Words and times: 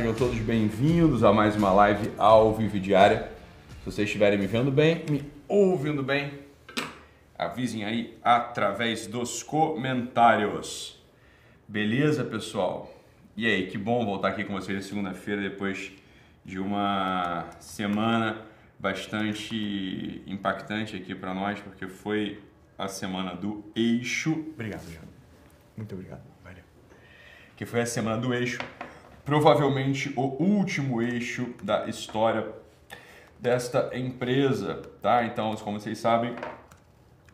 sejam 0.00 0.14
todos 0.14 0.38
bem-vindos 0.38 1.22
a 1.22 1.30
mais 1.30 1.54
uma 1.54 1.70
live 1.74 2.10
ao 2.16 2.54
vivo 2.54 2.80
diária. 2.80 3.30
Se 3.80 3.84
vocês 3.84 4.08
estiverem 4.08 4.38
me 4.38 4.46
vendo 4.46 4.70
bem, 4.70 5.04
me 5.10 5.30
ouvindo 5.46 6.02
bem, 6.02 6.38
avisem 7.36 7.84
aí 7.84 8.18
através 8.24 9.06
dos 9.06 9.42
comentários. 9.42 10.98
Beleza, 11.68 12.24
pessoal? 12.24 12.90
E 13.36 13.46
aí, 13.46 13.66
que 13.66 13.76
bom 13.76 14.02
voltar 14.06 14.28
aqui 14.28 14.42
com 14.42 14.54
vocês 14.54 14.74
na 14.74 14.82
segunda-feira 14.82 15.42
depois 15.42 15.92
de 16.46 16.58
uma 16.58 17.50
semana 17.60 18.40
bastante 18.78 20.22
impactante 20.26 20.96
aqui 20.96 21.14
para 21.14 21.34
nós, 21.34 21.60
porque 21.60 21.86
foi 21.86 22.42
a 22.78 22.88
semana 22.88 23.34
do 23.34 23.70
eixo. 23.76 24.32
Obrigado, 24.54 24.90
Jean. 24.90 25.02
Muito 25.76 25.94
obrigado. 25.94 26.22
Valeu. 26.42 26.64
Que 27.54 27.66
foi 27.66 27.82
a 27.82 27.86
semana 27.86 28.16
do 28.16 28.32
eixo 28.32 28.58
provavelmente 29.24 30.12
o 30.16 30.22
último 30.42 31.02
eixo 31.02 31.54
da 31.62 31.86
história 31.86 32.46
desta 33.38 33.90
empresa, 33.96 34.82
tá? 35.00 35.24
Então, 35.24 35.54
como 35.56 35.80
vocês 35.80 35.98
sabem, 35.98 36.34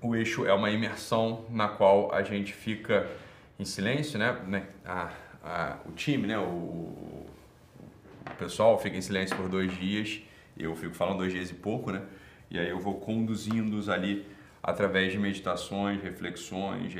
o 0.00 0.14
eixo 0.14 0.46
é 0.46 0.52
uma 0.52 0.70
imersão 0.70 1.44
na 1.50 1.68
qual 1.68 2.12
a 2.14 2.22
gente 2.22 2.52
fica 2.52 3.06
em 3.58 3.64
silêncio, 3.64 4.18
né? 4.18 4.32
né? 4.46 4.66
A, 4.84 5.10
a, 5.42 5.76
o 5.86 5.92
time, 5.92 6.26
né? 6.26 6.38
O, 6.38 6.42
o, 6.42 7.26
pessoal 8.38 8.78
fica 8.78 8.96
em 8.96 9.00
silêncio 9.00 9.36
por 9.36 9.48
dois 9.48 9.76
dias. 9.78 10.20
Eu 10.56 10.74
fico 10.76 10.94
falando 10.94 11.18
dois 11.18 11.32
dias 11.32 11.50
e 11.50 11.54
pouco, 11.54 11.90
né? 11.90 12.02
E 12.50 12.58
aí 12.58 12.68
eu 12.68 12.78
vou 12.78 12.94
conduzindo-os 12.94 13.88
ali 13.88 14.26
através 14.62 15.12
de 15.12 15.18
meditações, 15.18 16.02
reflexões, 16.02 16.92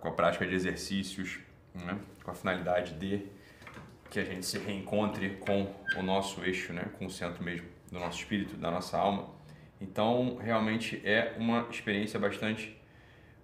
com 0.00 0.08
a 0.08 0.12
prática 0.12 0.46
de 0.46 0.54
exercícios, 0.54 1.38
né? 1.74 1.98
com 2.22 2.30
a 2.30 2.34
finalidade 2.34 2.94
de 2.94 3.22
que 4.10 4.18
a 4.18 4.24
gente 4.24 4.44
se 4.44 4.58
reencontre 4.58 5.30
com 5.40 5.74
o 5.96 6.02
nosso 6.02 6.44
eixo, 6.44 6.72
né? 6.72 6.86
com 6.98 7.06
o 7.06 7.10
centro 7.10 7.42
mesmo 7.42 7.66
do 7.90 7.98
nosso 7.98 8.18
espírito, 8.18 8.56
da 8.56 8.70
nossa 8.70 8.96
alma. 8.98 9.28
Então, 9.80 10.36
realmente 10.36 11.00
é 11.04 11.34
uma 11.38 11.66
experiência 11.70 12.18
bastante, 12.18 12.76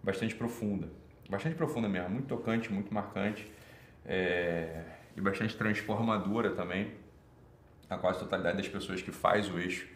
bastante 0.03 0.35
profunda. 0.35 0.89
Bastante 1.29 1.55
profunda 1.55 1.89
mesmo, 1.89 2.11
muito 2.11 2.27
tocante, 2.27 2.73
muito 2.73 2.93
marcante 2.93 3.51
é, 4.05 4.83
e 5.17 5.21
bastante 5.21 5.57
transformadora 5.57 6.51
também. 6.51 6.93
A 7.89 7.97
quase 7.97 8.19
totalidade 8.19 8.57
das 8.57 8.69
pessoas 8.69 9.03
que 9.03 9.13
faz 9.13 9.49
o 9.51 9.59
eixo 9.59 9.87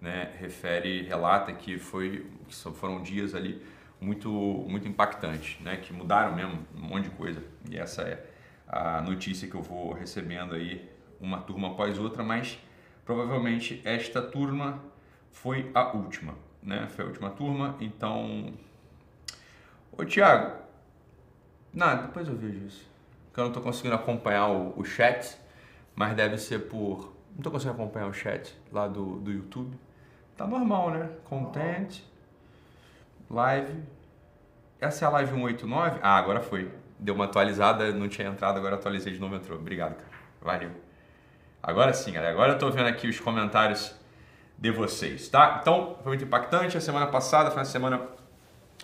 né, 0.00 0.32
refere, 0.38 1.02
relata 1.02 1.52
que, 1.52 1.78
foi, 1.78 2.26
que 2.46 2.54
foram 2.54 3.02
dias 3.02 3.34
ali 3.34 3.62
muito, 4.00 4.30
muito 4.30 4.86
impactantes, 4.86 5.60
né, 5.60 5.76
que 5.76 5.92
mudaram 5.92 6.34
mesmo 6.34 6.66
um 6.76 6.80
monte 6.80 7.04
de 7.04 7.10
coisa. 7.10 7.42
E 7.70 7.78
essa 7.78 8.02
é 8.02 8.24
a 8.68 9.00
notícia 9.00 9.48
que 9.48 9.54
eu 9.54 9.62
vou 9.62 9.92
recebendo 9.92 10.54
aí, 10.54 10.88
uma 11.20 11.40
turma 11.40 11.68
após 11.68 11.98
outra, 11.98 12.22
mas 12.22 12.58
provavelmente 13.04 13.80
esta 13.84 14.20
turma 14.20 14.82
foi 15.32 15.70
a 15.74 15.96
última, 15.96 16.34
né? 16.62 16.86
Foi 16.88 17.04
a 17.04 17.08
última 17.08 17.30
turma, 17.30 17.76
então. 17.80 18.52
Ô 19.90 20.04
Thiago, 20.04 20.58
nada, 21.72 22.02
depois 22.02 22.28
eu 22.28 22.36
vejo 22.36 22.66
isso. 22.66 22.86
Porque 23.26 23.40
eu 23.40 23.44
não 23.44 23.50
estou 23.50 23.62
conseguindo 23.62 23.94
acompanhar 23.94 24.48
o, 24.48 24.78
o, 24.78 24.84
chat, 24.84 25.36
mas 25.96 26.14
deve 26.14 26.36
ser 26.38 26.68
por. 26.68 27.16
Não 27.30 27.38
estou 27.38 27.52
conseguindo 27.52 27.80
acompanhar 27.80 28.06
o 28.06 28.12
chat 28.12 28.54
lá 28.70 28.86
do, 28.86 29.18
do 29.20 29.32
YouTube. 29.32 29.76
Tá 30.36 30.46
normal, 30.46 30.90
né? 30.90 31.10
Content, 31.24 32.00
live. 33.30 33.82
Essa 34.80 35.06
é 35.06 35.08
a 35.08 35.10
live 35.10 35.32
189? 35.32 35.98
Ah, 36.02 36.16
agora 36.16 36.40
foi 36.40 36.70
deu 36.98 37.14
uma 37.14 37.26
atualizada, 37.26 37.92
não 37.92 38.08
tinha 38.08 38.28
entrado, 38.28 38.58
agora 38.58 38.76
atualizei 38.76 39.12
de 39.12 39.20
novo 39.20 39.34
entrou. 39.36 39.58
Obrigado, 39.58 39.94
cara. 39.94 40.08
Valeu. 40.40 40.70
Agora 41.62 41.92
sim, 41.92 42.12
galera. 42.12 42.32
Agora 42.32 42.52
eu 42.52 42.58
tô 42.58 42.70
vendo 42.70 42.86
aqui 42.86 43.08
os 43.08 43.18
comentários 43.20 43.94
de 44.56 44.70
vocês, 44.70 45.28
tá? 45.28 45.58
Então, 45.60 45.96
foi 46.02 46.12
muito 46.12 46.24
impactante. 46.24 46.76
A 46.76 46.80
semana 46.80 47.06
passada 47.06 47.50
foi 47.50 47.58
uma 47.58 47.64
semana 47.64 48.00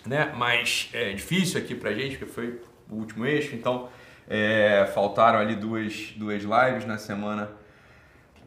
né, 0.05 0.31
mais 0.35 0.89
é, 0.93 1.11
difícil 1.11 1.59
aqui 1.59 1.75
pra 1.75 1.93
gente, 1.93 2.17
porque 2.17 2.31
foi 2.31 2.61
o 2.89 2.95
último 2.95 3.25
eixo. 3.25 3.55
Então, 3.55 3.89
é, 4.27 4.89
faltaram 4.93 5.39
ali 5.39 5.55
duas, 5.55 6.13
duas 6.15 6.43
lives 6.43 6.85
na 6.85 6.97
semana 6.97 7.51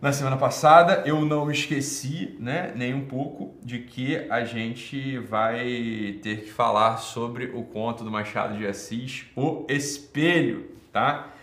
na 0.01 0.13
semana 0.13 0.37
passada. 0.37 1.03
Eu 1.05 1.25
não 1.25 1.51
esqueci, 1.51 2.37
né, 2.39 2.73
nem 2.75 2.95
um 2.95 3.07
pouco, 3.07 3.55
de 3.63 3.81
que 3.81 4.17
a 4.31 4.45
gente 4.45 5.19
vai 5.19 6.19
ter 6.23 6.43
que 6.43 6.51
falar 6.51 6.99
sobre 6.99 7.47
o 7.47 7.63
conto 7.65 8.05
do 8.05 8.11
Machado 8.11 8.57
de 8.57 8.67
Assis, 8.67 9.27
O 9.37 9.67
Espelho, 9.69 10.71
tá? 10.93 11.35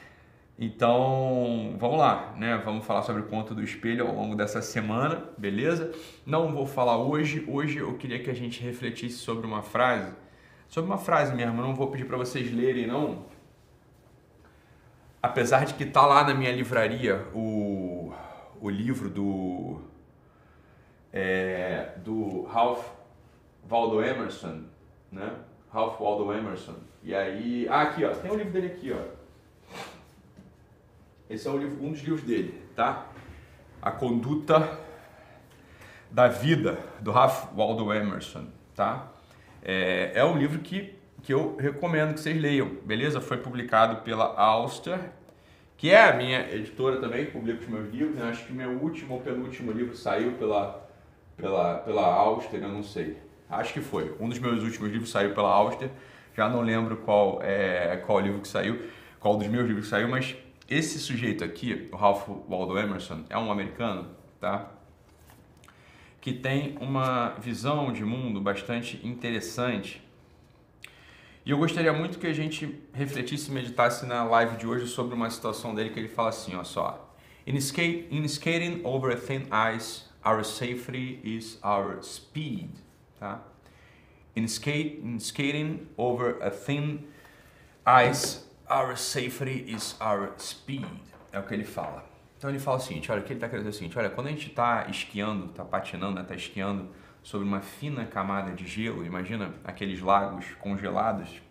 Então, 0.57 1.75
vamos 1.77 1.99
lá, 1.99 2.33
né? 2.37 2.55
Vamos 2.63 2.85
falar 2.85 3.01
sobre 3.01 3.23
o 3.23 3.25
conto 3.25 3.53
do 3.53 3.61
espelho 3.61 4.07
ao 4.07 4.15
longo 4.15 4.37
dessa 4.37 4.61
semana, 4.61 5.21
beleza? 5.37 5.91
Não 6.25 6.53
vou 6.53 6.65
falar 6.65 6.97
hoje. 6.97 7.43
Hoje 7.45 7.79
eu 7.79 7.97
queria 7.97 8.23
que 8.23 8.29
a 8.29 8.33
gente 8.33 8.63
refletisse 8.63 9.17
sobre 9.17 9.45
uma 9.45 9.61
frase, 9.61 10.13
sobre 10.69 10.89
uma 10.89 10.97
frase 10.97 11.35
mesmo. 11.35 11.59
Eu 11.59 11.65
não 11.65 11.75
vou 11.75 11.87
pedir 11.87 12.05
para 12.05 12.15
vocês 12.15 12.53
lerem, 12.55 12.87
não. 12.87 13.25
Apesar 15.21 15.65
de 15.65 15.73
que 15.73 15.85
tá 15.85 16.05
lá 16.05 16.23
na 16.23 16.33
minha 16.33 16.53
livraria 16.53 17.27
o 17.33 18.13
o 18.61 18.69
livro 18.69 19.09
do, 19.09 19.81
é, 21.11 21.93
do 22.03 22.43
Ralph 22.43 22.85
Waldo 23.69 24.03
Emerson, 24.03 24.63
né? 25.11 25.33
Ralph 25.71 25.99
Waldo 25.99 26.31
Emerson. 26.33 26.75
E 27.03 27.13
aí, 27.13 27.67
ah, 27.69 27.81
aqui 27.81 28.03
ó, 28.05 28.11
tem 28.13 28.31
um 28.31 28.35
livro 28.35 28.51
dele 28.51 28.67
aqui 28.67 28.93
ó. 28.93 29.15
Esse 31.29 31.47
é 31.47 31.51
um, 31.51 31.57
livro, 31.57 31.83
um 31.83 31.91
dos 31.91 32.01
livros 32.01 32.23
dele, 32.23 32.61
tá? 32.75 33.07
A 33.81 33.91
Conduta 33.91 34.79
da 36.11 36.27
Vida, 36.27 36.77
do 37.01 37.11
Ralph 37.11 37.51
Waldo 37.53 37.91
Emerson, 37.91 38.47
tá? 38.75 39.11
É, 39.61 40.11
é 40.15 40.23
um 40.23 40.37
livro 40.37 40.59
que, 40.59 40.95
que 41.23 41.33
eu 41.33 41.55
recomendo 41.57 42.13
que 42.13 42.19
vocês 42.19 42.39
leiam, 42.39 42.77
beleza? 42.85 43.19
Foi 43.19 43.37
publicado 43.37 44.03
pela 44.03 44.25
Auster 44.39 44.99
que 45.77 45.91
é 45.91 46.09
a 46.09 46.13
minha 46.13 46.49
editora 46.51 46.99
também, 46.99 47.25
que 47.25 47.31
publica 47.31 47.61
os 47.61 47.67
meus 47.67 47.93
livros. 47.93 48.15
Né? 48.15 48.29
Acho 48.29 48.45
que 48.45 48.53
meu 48.53 48.71
último 48.71 49.15
ou 49.15 49.21
penúltimo 49.21 49.71
livro 49.71 49.95
saiu 49.95 50.33
pela, 50.33 50.87
pela, 51.35 51.75
pela 51.79 52.05
Auster, 52.05 52.61
eu 52.61 52.69
não 52.69 52.83
sei. 52.83 53.17
Acho 53.49 53.73
que 53.73 53.81
foi. 53.81 54.15
Um 54.19 54.29
dos 54.29 54.39
meus 54.39 54.63
últimos 54.63 54.91
livros 54.91 55.11
saiu 55.11 55.33
pela 55.33 55.49
Auster. 55.49 55.89
Já 56.35 56.49
não 56.49 56.61
lembro 56.61 56.97
qual 56.97 57.41
é 57.41 58.01
qual 58.05 58.19
livro 58.19 58.41
que 58.41 58.47
saiu, 58.47 58.81
qual 59.19 59.37
dos 59.37 59.47
meus 59.47 59.65
livros 59.67 59.85
que 59.85 59.89
saiu, 59.89 60.09
mas 60.09 60.35
esse 60.69 60.99
sujeito 60.99 61.43
aqui, 61.43 61.87
o 61.91 61.95
Ralph 61.95 62.27
Waldo 62.49 62.77
Emerson, 62.77 63.23
é 63.29 63.37
um 63.37 63.51
americano, 63.51 64.09
tá? 64.39 64.71
Que 66.19 66.33
tem 66.33 66.75
uma 66.81 67.35
visão 67.39 67.93
de 67.93 68.03
mundo 68.03 68.41
bastante 68.41 68.99
interessante 69.05 70.04
e 71.45 71.51
eu 71.51 71.59
gostaria 71.59 71.93
muito 71.93 72.17
que 72.17 72.25
a 72.25 72.33
gente 72.33 72.81
refletisse 72.91 73.51
e 73.51 73.53
meditasse 73.53 74.03
na 74.07 74.23
live 74.23 74.57
de 74.57 74.65
hoje 74.65 74.87
sobre 74.87 75.13
uma 75.13 75.29
situação 75.29 75.75
dele 75.75 75.91
que 75.91 75.99
ele 75.99 76.07
fala 76.07 76.29
assim, 76.29 76.55
ó 76.55 76.63
só. 76.63 77.15
In, 77.45 77.55
skate, 77.57 78.07
in 78.09 78.23
skating 78.27 78.81
over 78.83 79.15
thin 79.15 79.45
ice, 79.51 80.05
our 80.25 80.43
safety 80.43 81.19
is 81.23 81.59
our 81.63 82.01
speed. 82.01 82.71
Tá? 83.19 83.41
In, 84.35 84.45
skate, 84.45 84.99
in 85.03 85.19
skating 85.19 85.87
over 85.97 86.41
a 86.41 86.49
thin 86.49 87.05
ice, 87.85 88.43
our 88.67 88.97
safety 88.97 89.65
is 89.67 89.95
our 90.01 90.33
speed. 90.39 90.99
É 91.31 91.37
o 91.37 91.43
que 91.43 91.53
ele 91.53 91.63
fala. 91.63 92.03
Então 92.39 92.49
ele 92.49 92.57
fala 92.57 92.77
o 92.77 92.81
seguinte, 92.81 93.11
olha, 93.11 93.21
o 93.21 93.23
que 93.23 93.33
ele 93.33 93.37
está 93.37 93.47
querendo 93.47 93.65
dizer 93.65 93.75
é 93.75 93.77
o 93.77 93.79
seguinte, 93.79 93.99
olha, 93.99 94.09
quando 94.09 94.27
a 94.27 94.31
gente 94.31 94.47
está 94.47 94.87
esquiando, 94.89 95.45
está 95.45 95.63
patinando, 95.63 96.19
está 96.19 96.33
né, 96.33 96.39
esquiando 96.39 96.89
sobre 97.25 97.47
uma 97.47 97.59
fina 97.59 98.05
camada 98.05 98.51
de 98.51 98.67
gelo. 98.67 99.03
Imagina 99.03 99.51
aqueles 99.63 99.99
lagos 99.99 100.45
congelados 100.59 101.41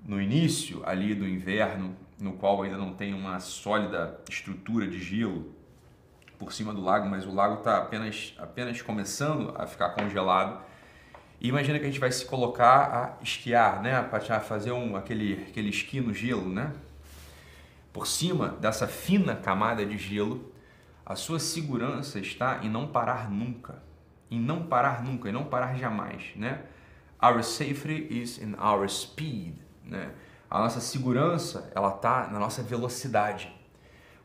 no 0.00 0.22
início 0.22 0.80
ali 0.86 1.12
do 1.12 1.28
inverno, 1.28 1.96
no 2.20 2.34
qual 2.34 2.62
ainda 2.62 2.78
não 2.78 2.94
tem 2.94 3.12
uma 3.12 3.40
sólida 3.40 4.20
estrutura 4.30 4.86
de 4.86 5.00
gelo 5.00 5.52
por 6.38 6.52
cima 6.52 6.72
do 6.72 6.80
lago, 6.80 7.08
mas 7.08 7.26
o 7.26 7.34
lago 7.34 7.58
está 7.58 7.78
apenas, 7.78 8.32
apenas 8.38 8.80
começando 8.80 9.52
a 9.58 9.66
ficar 9.66 9.90
congelado. 9.90 10.62
E 11.40 11.48
imagina 11.48 11.80
que 11.80 11.84
a 11.84 11.88
gente 11.88 12.00
vai 12.00 12.12
se 12.12 12.24
colocar 12.24 13.18
a 13.20 13.24
esquiar, 13.24 13.82
né? 13.82 13.96
a 13.96 14.40
fazer 14.40 14.70
um, 14.70 14.94
aquele, 14.94 15.46
aquele 15.48 15.70
esqui 15.70 16.00
no 16.00 16.14
gelo, 16.14 16.48
né? 16.48 16.72
Por 17.92 18.06
cima 18.06 18.50
dessa 18.60 18.86
fina 18.86 19.34
camada 19.34 19.84
de 19.84 19.98
gelo, 19.98 20.52
a 21.04 21.16
sua 21.16 21.40
segurança 21.40 22.20
está 22.20 22.60
em 22.62 22.70
não 22.70 22.86
parar 22.86 23.28
nunca 23.28 23.82
em 24.32 24.40
não 24.40 24.64
parar 24.64 25.02
nunca, 25.02 25.28
em 25.28 25.32
não 25.32 25.44
parar 25.44 25.74
jamais, 25.74 26.32
né? 26.36 26.60
Our 27.22 27.42
safety 27.42 28.08
is 28.10 28.38
in 28.38 28.54
our 28.60 28.88
speed, 28.88 29.54
né? 29.84 30.10
A 30.50 30.58
nossa 30.58 30.80
segurança, 30.80 31.70
ela 31.74 31.90
tá 31.92 32.28
na 32.30 32.38
nossa 32.38 32.62
velocidade. 32.62 33.52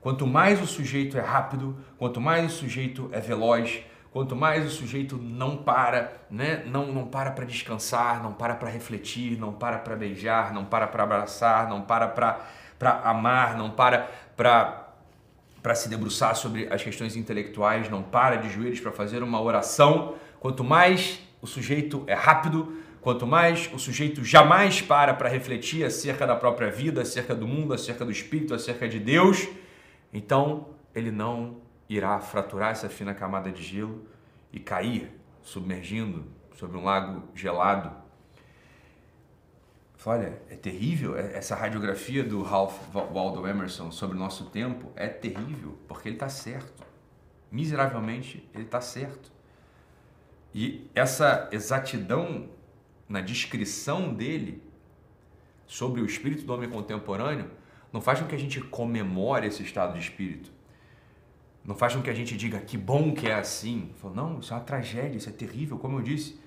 Quanto 0.01 0.25
mais 0.25 0.61
o 0.61 0.67
sujeito 0.67 1.17
é 1.17 1.21
rápido, 1.21 1.77
quanto 1.97 2.19
mais 2.19 2.45
o 2.45 2.55
sujeito 2.55 3.09
é 3.11 3.19
veloz, 3.19 3.83
quanto 4.11 4.35
mais 4.35 4.65
o 4.65 4.69
sujeito 4.69 5.17
não 5.17 5.57
para, 5.57 6.13
né? 6.29 6.63
Não 6.65 6.91
não 6.91 7.07
para 7.07 7.31
para 7.31 7.45
descansar, 7.45 8.21
não 8.23 8.33
para 8.33 8.55
para 8.55 8.69
refletir, 8.69 9.37
não 9.37 9.53
para 9.53 9.79
para 9.79 9.95
beijar, 9.95 10.53
não 10.53 10.65
para 10.65 10.87
para 10.87 11.03
abraçar, 11.03 11.69
não 11.69 11.81
para 11.81 12.07
para 12.07 12.39
para 12.79 13.01
amar, 13.01 13.57
não 13.57 13.71
para 13.71 14.09
para 14.35 14.86
para 15.61 15.75
se 15.75 15.89
debruçar 15.89 16.35
sobre 16.35 16.67
as 16.71 16.83
questões 16.83 17.15
intelectuais, 17.15 17.89
não 17.89 18.03
para 18.03 18.37
de 18.37 18.49
joelhos 18.49 18.79
para 18.79 18.91
fazer 18.91 19.23
uma 19.23 19.41
oração. 19.41 20.15
Quanto 20.39 20.63
mais 20.63 21.19
o 21.41 21.47
sujeito 21.47 22.03
é 22.07 22.13
rápido, 22.13 22.77
quanto 23.01 23.25
mais 23.25 23.69
o 23.73 23.79
sujeito 23.79 24.23
jamais 24.23 24.81
para 24.81 25.13
para 25.13 25.29
refletir 25.29 25.83
acerca 25.83 26.25
da 26.25 26.35
própria 26.35 26.69
vida, 26.69 27.01
acerca 27.01 27.35
do 27.35 27.47
mundo, 27.47 27.73
acerca 27.73 28.05
do 28.05 28.11
espírito, 28.11 28.53
acerca 28.53 28.87
de 28.87 28.99
Deus, 28.99 29.47
então 30.13 30.69
ele 30.93 31.11
não 31.11 31.57
irá 31.89 32.19
fraturar 32.19 32.71
essa 32.71 32.89
fina 32.89 33.13
camada 33.13 33.51
de 33.51 33.63
gelo 33.63 34.05
e 34.51 34.59
cair 34.59 35.11
submergindo 35.41 36.25
sobre 36.55 36.77
um 36.77 36.83
lago 36.83 37.23
gelado. 37.33 38.06
Olha, 40.09 40.41
é 40.49 40.55
terrível 40.55 41.17
é, 41.17 41.35
essa 41.35 41.53
radiografia 41.53 42.23
do 42.23 42.41
Ralph 42.41 42.79
Waldo 42.93 43.45
Emerson 43.45 43.91
sobre 43.91 44.15
o 44.15 44.19
nosso 44.19 44.45
tempo 44.45 44.89
é 44.95 45.09
terrível 45.09 45.77
porque 45.85 46.07
ele 46.07 46.15
está 46.15 46.29
certo. 46.29 46.81
Miseravelmente 47.51 48.49
ele 48.53 48.63
está 48.63 48.79
certo. 48.79 49.29
E 50.55 50.89
essa 50.95 51.49
exatidão 51.51 52.47
na 53.09 53.19
descrição 53.19 54.13
dele 54.13 54.63
sobre 55.65 55.99
o 55.99 56.05
espírito 56.05 56.45
do 56.45 56.53
homem 56.53 56.69
contemporâneo 56.69 57.51
não 57.91 57.99
faz 57.99 58.21
com 58.21 58.27
que 58.27 58.35
a 58.35 58.39
gente 58.39 58.61
comemore 58.61 59.45
esse 59.47 59.61
estado 59.61 59.95
de 59.95 59.99
espírito. 59.99 60.49
Não 61.65 61.75
faz 61.75 61.93
com 61.93 62.01
que 62.01 62.09
a 62.09 62.15
gente 62.15 62.37
diga 62.37 62.61
que 62.61 62.77
bom 62.77 63.13
que 63.13 63.27
é 63.27 63.33
assim. 63.33 63.91
Falo, 63.97 64.15
não, 64.15 64.39
isso 64.39 64.53
é 64.53 64.55
uma 64.55 64.63
tragédia, 64.63 65.17
isso 65.17 65.27
é 65.27 65.33
terrível, 65.33 65.77
como 65.77 65.97
eu 65.97 66.01
disse. 66.01 66.39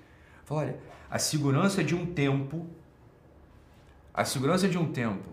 Olha, 0.49 0.79
a 1.11 1.19
segurança 1.19 1.83
de 1.83 1.93
um 1.93 2.07
tempo, 2.07 2.67
a 4.13 4.25
segurança 4.25 4.67
de 4.67 4.77
um 4.77 4.91
tempo 4.91 5.29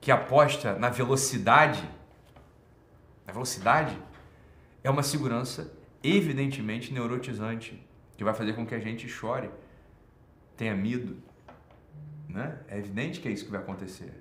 que 0.00 0.10
aposta 0.10 0.78
na 0.78 0.88
velocidade, 0.88 1.82
na 3.26 3.32
velocidade, 3.32 3.96
é 4.82 4.90
uma 4.90 5.02
segurança 5.02 5.72
evidentemente 6.02 6.92
neurotizante, 6.92 7.84
que 8.16 8.24
vai 8.24 8.34
fazer 8.34 8.54
com 8.54 8.66
que 8.66 8.74
a 8.74 8.78
gente 8.78 9.08
chore, 9.08 9.50
tenha 10.56 10.74
medo. 10.74 11.16
Né? 12.28 12.58
É 12.68 12.78
evidente 12.78 13.20
que 13.20 13.28
é 13.28 13.30
isso 13.30 13.44
que 13.44 13.50
vai 13.50 13.60
acontecer. 13.60 14.12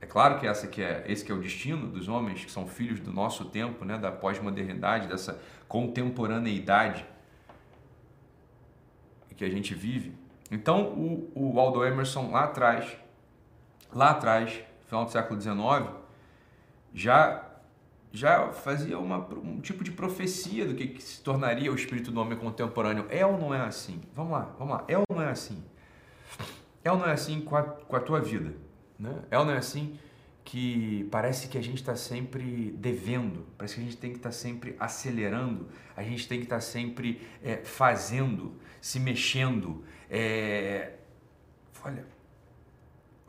É 0.00 0.06
claro 0.06 0.38
que 0.38 0.46
essa 0.46 0.66
que 0.66 0.82
é, 0.82 1.04
esse 1.08 1.24
que 1.24 1.32
é 1.32 1.34
o 1.34 1.40
destino 1.40 1.86
dos 1.86 2.08
homens 2.08 2.44
que 2.44 2.50
são 2.50 2.66
filhos 2.66 3.00
do 3.00 3.10
nosso 3.10 3.46
tempo, 3.46 3.86
né, 3.86 3.96
da 3.96 4.12
pós-modernidade, 4.12 5.08
dessa 5.08 5.40
contemporaneidade 5.66 7.06
que 9.34 9.44
a 9.44 9.48
gente 9.48 9.74
vive. 9.74 10.14
Então, 10.50 10.88
o, 10.88 11.32
o 11.34 11.60
Aldo 11.60 11.84
Emerson 11.84 12.30
lá 12.30 12.44
atrás, 12.44 12.96
lá 13.92 14.10
atrás, 14.10 14.60
final 14.86 15.04
do 15.04 15.10
século 15.10 15.40
XIX, 15.40 15.90
já 16.92 17.44
já 18.14 18.52
fazia 18.52 18.96
uma, 18.96 19.18
um 19.18 19.60
tipo 19.60 19.82
de 19.82 19.90
profecia 19.90 20.64
do 20.64 20.74
que, 20.74 20.86
que, 20.86 21.02
se 21.02 21.20
tornaria 21.20 21.72
o 21.72 21.74
espírito 21.74 22.12
do 22.12 22.20
homem 22.20 22.38
contemporâneo. 22.38 23.06
É 23.10 23.26
ou 23.26 23.36
não 23.36 23.52
é 23.52 23.60
assim? 23.60 24.00
Vamos 24.14 24.30
lá, 24.30 24.54
vamos 24.56 24.74
lá. 24.74 24.84
É 24.86 24.96
ou 24.96 25.04
não 25.10 25.20
é 25.20 25.30
assim? 25.30 25.60
É 26.84 26.92
ou 26.92 26.96
não 26.96 27.06
é 27.06 27.12
assim 27.12 27.40
com 27.40 27.56
a, 27.56 27.64
com 27.64 27.96
a 27.96 28.00
tua 28.00 28.20
vida? 28.20 28.54
Né? 28.96 29.20
É 29.32 29.36
ou 29.36 29.44
não 29.44 29.52
é 29.52 29.56
assim 29.56 29.98
que 30.44 31.08
parece 31.10 31.48
que 31.48 31.56
a 31.56 31.62
gente 31.62 31.78
está 31.78 31.96
sempre 31.96 32.70
devendo, 32.72 33.46
parece 33.56 33.76
que 33.76 33.80
a 33.80 33.84
gente 33.84 33.96
tem 33.96 34.10
que 34.10 34.18
estar 34.18 34.28
tá 34.28 34.34
sempre 34.34 34.76
acelerando, 34.78 35.68
a 35.96 36.02
gente 36.02 36.28
tem 36.28 36.38
que 36.38 36.44
estar 36.44 36.56
tá 36.56 36.60
sempre 36.60 37.20
é, 37.42 37.56
fazendo, 37.64 38.54
se 38.80 39.00
mexendo. 39.00 39.82
É... 40.10 40.92
Olha, 41.82 42.06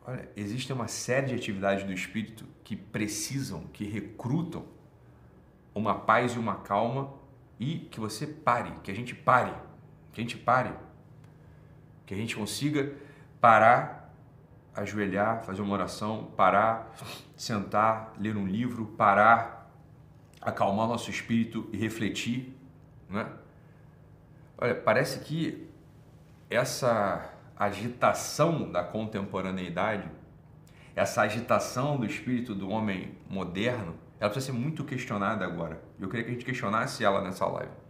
olha, 0.06 0.30
existe 0.36 0.72
uma 0.74 0.90
série 0.90 1.28
de 1.28 1.36
atividades 1.36 1.86
do 1.86 1.94
espírito 1.94 2.46
que 2.64 2.76
precisam, 2.76 3.62
que 3.68 3.86
recrutam 3.86 4.66
uma 5.74 5.96
paz 5.96 6.34
e 6.34 6.40
uma 6.40 6.56
calma 6.56 7.14
e 7.58 7.80
que 7.92 8.00
você 8.00 8.28
pare, 8.28 8.72
que 8.84 8.92
a 8.92 8.96
gente 8.96 9.16
pare, 9.16 9.54
que 10.12 10.20
a 10.20 10.24
gente 10.24 10.38
pare, 10.38 10.74
que 12.06 12.14
a 12.14 12.18
gente 12.18 12.36
consiga 12.36 12.94
parar 13.40 13.95
ajoelhar, 14.76 15.44
fazer 15.44 15.62
uma 15.62 15.74
oração, 15.74 16.32
parar, 16.36 16.94
sentar, 17.36 18.14
ler 18.20 18.36
um 18.36 18.46
livro, 18.46 18.86
parar, 18.98 19.72
acalmar 20.42 20.88
nosso 20.88 21.10
espírito 21.10 21.70
e 21.72 21.78
refletir, 21.78 22.56
né? 23.10 23.28
Olha, 24.58 24.76
parece 24.76 25.20
que 25.20 25.68
essa 26.50 27.30
agitação 27.58 28.72
da 28.72 28.84
contemporaneidade, 28.84 30.10
essa 30.96 31.22
agitação 31.22 31.98
do 31.98 32.06
espírito 32.06 32.54
do 32.54 32.70
homem 32.70 33.18
moderno, 33.30 33.96
ela 34.20 34.30
precisa 34.30 34.54
ser 34.54 34.58
muito 34.58 34.84
questionada 34.84 35.46
agora. 35.46 35.82
Eu 36.00 36.08
queria 36.08 36.24
que 36.24 36.32
a 36.32 36.34
gente 36.34 36.46
questionasse 36.46 37.04
ela 37.04 37.22
nessa 37.22 37.46
live. 37.46 37.85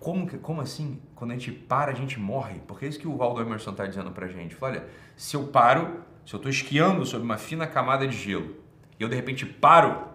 Como, 0.00 0.26
como 0.38 0.60
assim? 0.60 1.00
Quando 1.14 1.32
a 1.32 1.34
gente 1.34 1.52
para, 1.52 1.92
a 1.92 1.94
gente 1.94 2.18
morre. 2.18 2.60
Porque 2.66 2.86
é 2.86 2.88
isso 2.88 2.98
que 2.98 3.06
o 3.06 3.16
Waldo 3.16 3.40
Emerson 3.42 3.70
está 3.70 3.86
dizendo 3.86 4.10
para 4.10 4.26
a 4.26 4.28
gente. 4.28 4.56
Olha, 4.60 4.86
se 5.16 5.36
eu 5.36 5.48
paro, 5.48 6.02
se 6.24 6.34
eu 6.34 6.38
estou 6.38 6.50
esquiando 6.50 7.04
sobre 7.04 7.24
uma 7.24 7.36
fina 7.36 7.66
camada 7.66 8.06
de 8.06 8.16
gelo 8.16 8.56
e 8.98 9.02
eu 9.02 9.08
de 9.08 9.16
repente 9.16 9.44
paro, 9.46 10.08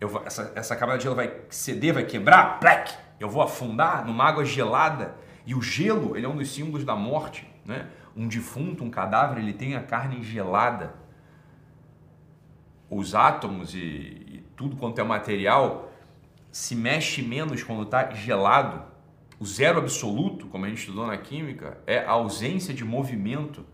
eu 0.00 0.22
essa, 0.24 0.52
essa 0.54 0.76
camada 0.76 0.98
de 0.98 1.04
gelo 1.04 1.16
vai 1.16 1.40
ceder, 1.48 1.94
vai 1.94 2.04
quebrar, 2.04 2.58
plec, 2.58 2.92
eu 3.18 3.28
vou 3.28 3.42
afundar 3.42 4.04
numa 4.04 4.24
água 4.24 4.44
gelada. 4.44 5.16
E 5.46 5.54
o 5.54 5.60
gelo, 5.60 6.16
ele 6.16 6.26
é 6.26 6.28
um 6.28 6.36
dos 6.36 6.52
símbolos 6.52 6.84
da 6.84 6.96
morte. 6.96 7.48
Né? 7.64 7.88
Um 8.16 8.26
defunto, 8.26 8.82
um 8.82 8.90
cadáver, 8.90 9.38
ele 9.38 9.52
tem 9.52 9.76
a 9.76 9.82
carne 9.82 10.22
gelada. 10.22 10.94
Os 12.88 13.14
átomos 13.14 13.74
e, 13.74 13.78
e 13.78 14.44
tudo 14.56 14.76
quanto 14.76 15.00
é 15.00 15.04
material 15.04 15.89
se 16.50 16.74
mexe 16.74 17.22
menos 17.22 17.62
quando 17.62 17.82
está 17.82 18.10
gelado. 18.10 18.84
O 19.38 19.46
zero 19.46 19.78
absoluto, 19.78 20.46
como 20.48 20.66
a 20.66 20.68
gente 20.68 20.78
estudou 20.78 21.06
na 21.06 21.16
química, 21.16 21.78
é 21.86 21.98
a 21.98 22.10
ausência 22.10 22.74
de 22.74 22.84
movimento. 22.84 23.64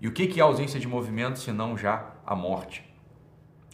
E 0.00 0.08
o 0.08 0.12
que 0.12 0.38
é 0.38 0.42
a 0.42 0.46
ausência 0.46 0.80
de 0.80 0.88
movimento 0.88 1.38
se 1.38 1.52
não 1.52 1.76
já 1.76 2.14
a 2.26 2.34
morte? 2.34 2.84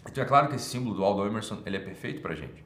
Então 0.07 0.23
é 0.23 0.27
claro 0.27 0.49
que 0.49 0.57
esse 0.57 0.67
símbolo 0.67 0.95
do 0.95 1.05
Aldo 1.05 1.27
Emerson 1.27 1.63
ele 1.65 1.77
é 1.77 1.81
perfeito 1.81 2.21
para 2.21 2.33
a 2.33 2.37
gente. 2.37 2.65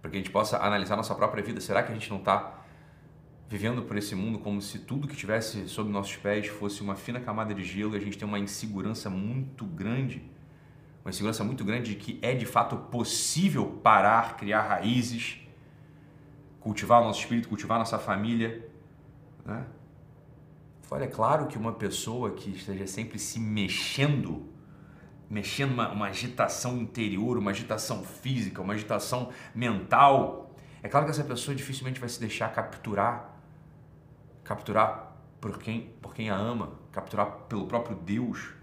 Para 0.00 0.10
que 0.10 0.16
a 0.16 0.20
gente 0.20 0.30
possa 0.30 0.58
analisar 0.58 0.96
nossa 0.96 1.14
própria 1.14 1.42
vida. 1.42 1.60
Será 1.60 1.82
que 1.82 1.90
a 1.90 1.94
gente 1.94 2.10
não 2.10 2.18
está 2.18 2.64
vivendo 3.48 3.82
por 3.82 3.96
esse 3.96 4.14
mundo 4.14 4.38
como 4.38 4.60
se 4.60 4.80
tudo 4.80 5.08
que 5.08 5.16
tivesse 5.16 5.68
sob 5.68 5.90
nossos 5.90 6.16
pés 6.16 6.46
fosse 6.46 6.82
uma 6.82 6.94
fina 6.94 7.18
camada 7.18 7.54
de 7.54 7.64
gelo 7.64 7.94
e 7.94 7.96
a 7.96 8.00
gente 8.00 8.18
tem 8.18 8.28
uma 8.28 8.38
insegurança 8.38 9.08
muito 9.08 9.64
grande 9.64 10.22
uma 11.08 11.10
insegurança 11.10 11.42
muito 11.42 11.64
grande 11.64 11.94
de 11.94 11.96
que 11.96 12.18
é 12.20 12.34
de 12.34 12.44
fato 12.44 12.76
possível 12.76 13.80
parar, 13.82 14.36
criar 14.36 14.60
raízes, 14.60 15.40
cultivar 16.60 17.00
o 17.00 17.06
nosso 17.06 17.20
espírito, 17.20 17.48
cultivar 17.48 17.76
a 17.76 17.78
nossa 17.78 17.98
família. 17.98 18.68
Né? 19.44 19.64
Olha, 20.90 21.04
é 21.04 21.08
claro 21.08 21.46
que 21.46 21.56
uma 21.56 21.72
pessoa 21.72 22.32
que 22.32 22.50
esteja 22.50 22.86
sempre 22.86 23.18
se 23.18 23.40
mexendo, 23.40 24.52
mexendo 25.30 25.72
uma, 25.72 25.90
uma 25.90 26.06
agitação 26.08 26.76
interior, 26.76 27.38
uma 27.38 27.52
agitação 27.52 28.04
física, 28.04 28.60
uma 28.60 28.74
agitação 28.74 29.30
mental, 29.54 30.54
é 30.82 30.88
claro 30.90 31.06
que 31.06 31.12
essa 31.12 31.24
pessoa 31.24 31.54
dificilmente 31.54 31.98
vai 31.98 32.08
se 32.10 32.20
deixar 32.20 32.52
capturar, 32.52 33.34
capturar 34.44 35.16
por 35.40 35.58
quem, 35.58 35.90
por 36.02 36.14
quem 36.14 36.28
a 36.28 36.36
ama, 36.36 36.72
capturar 36.92 37.30
pelo 37.48 37.66
próprio 37.66 37.96
Deus. 37.96 38.57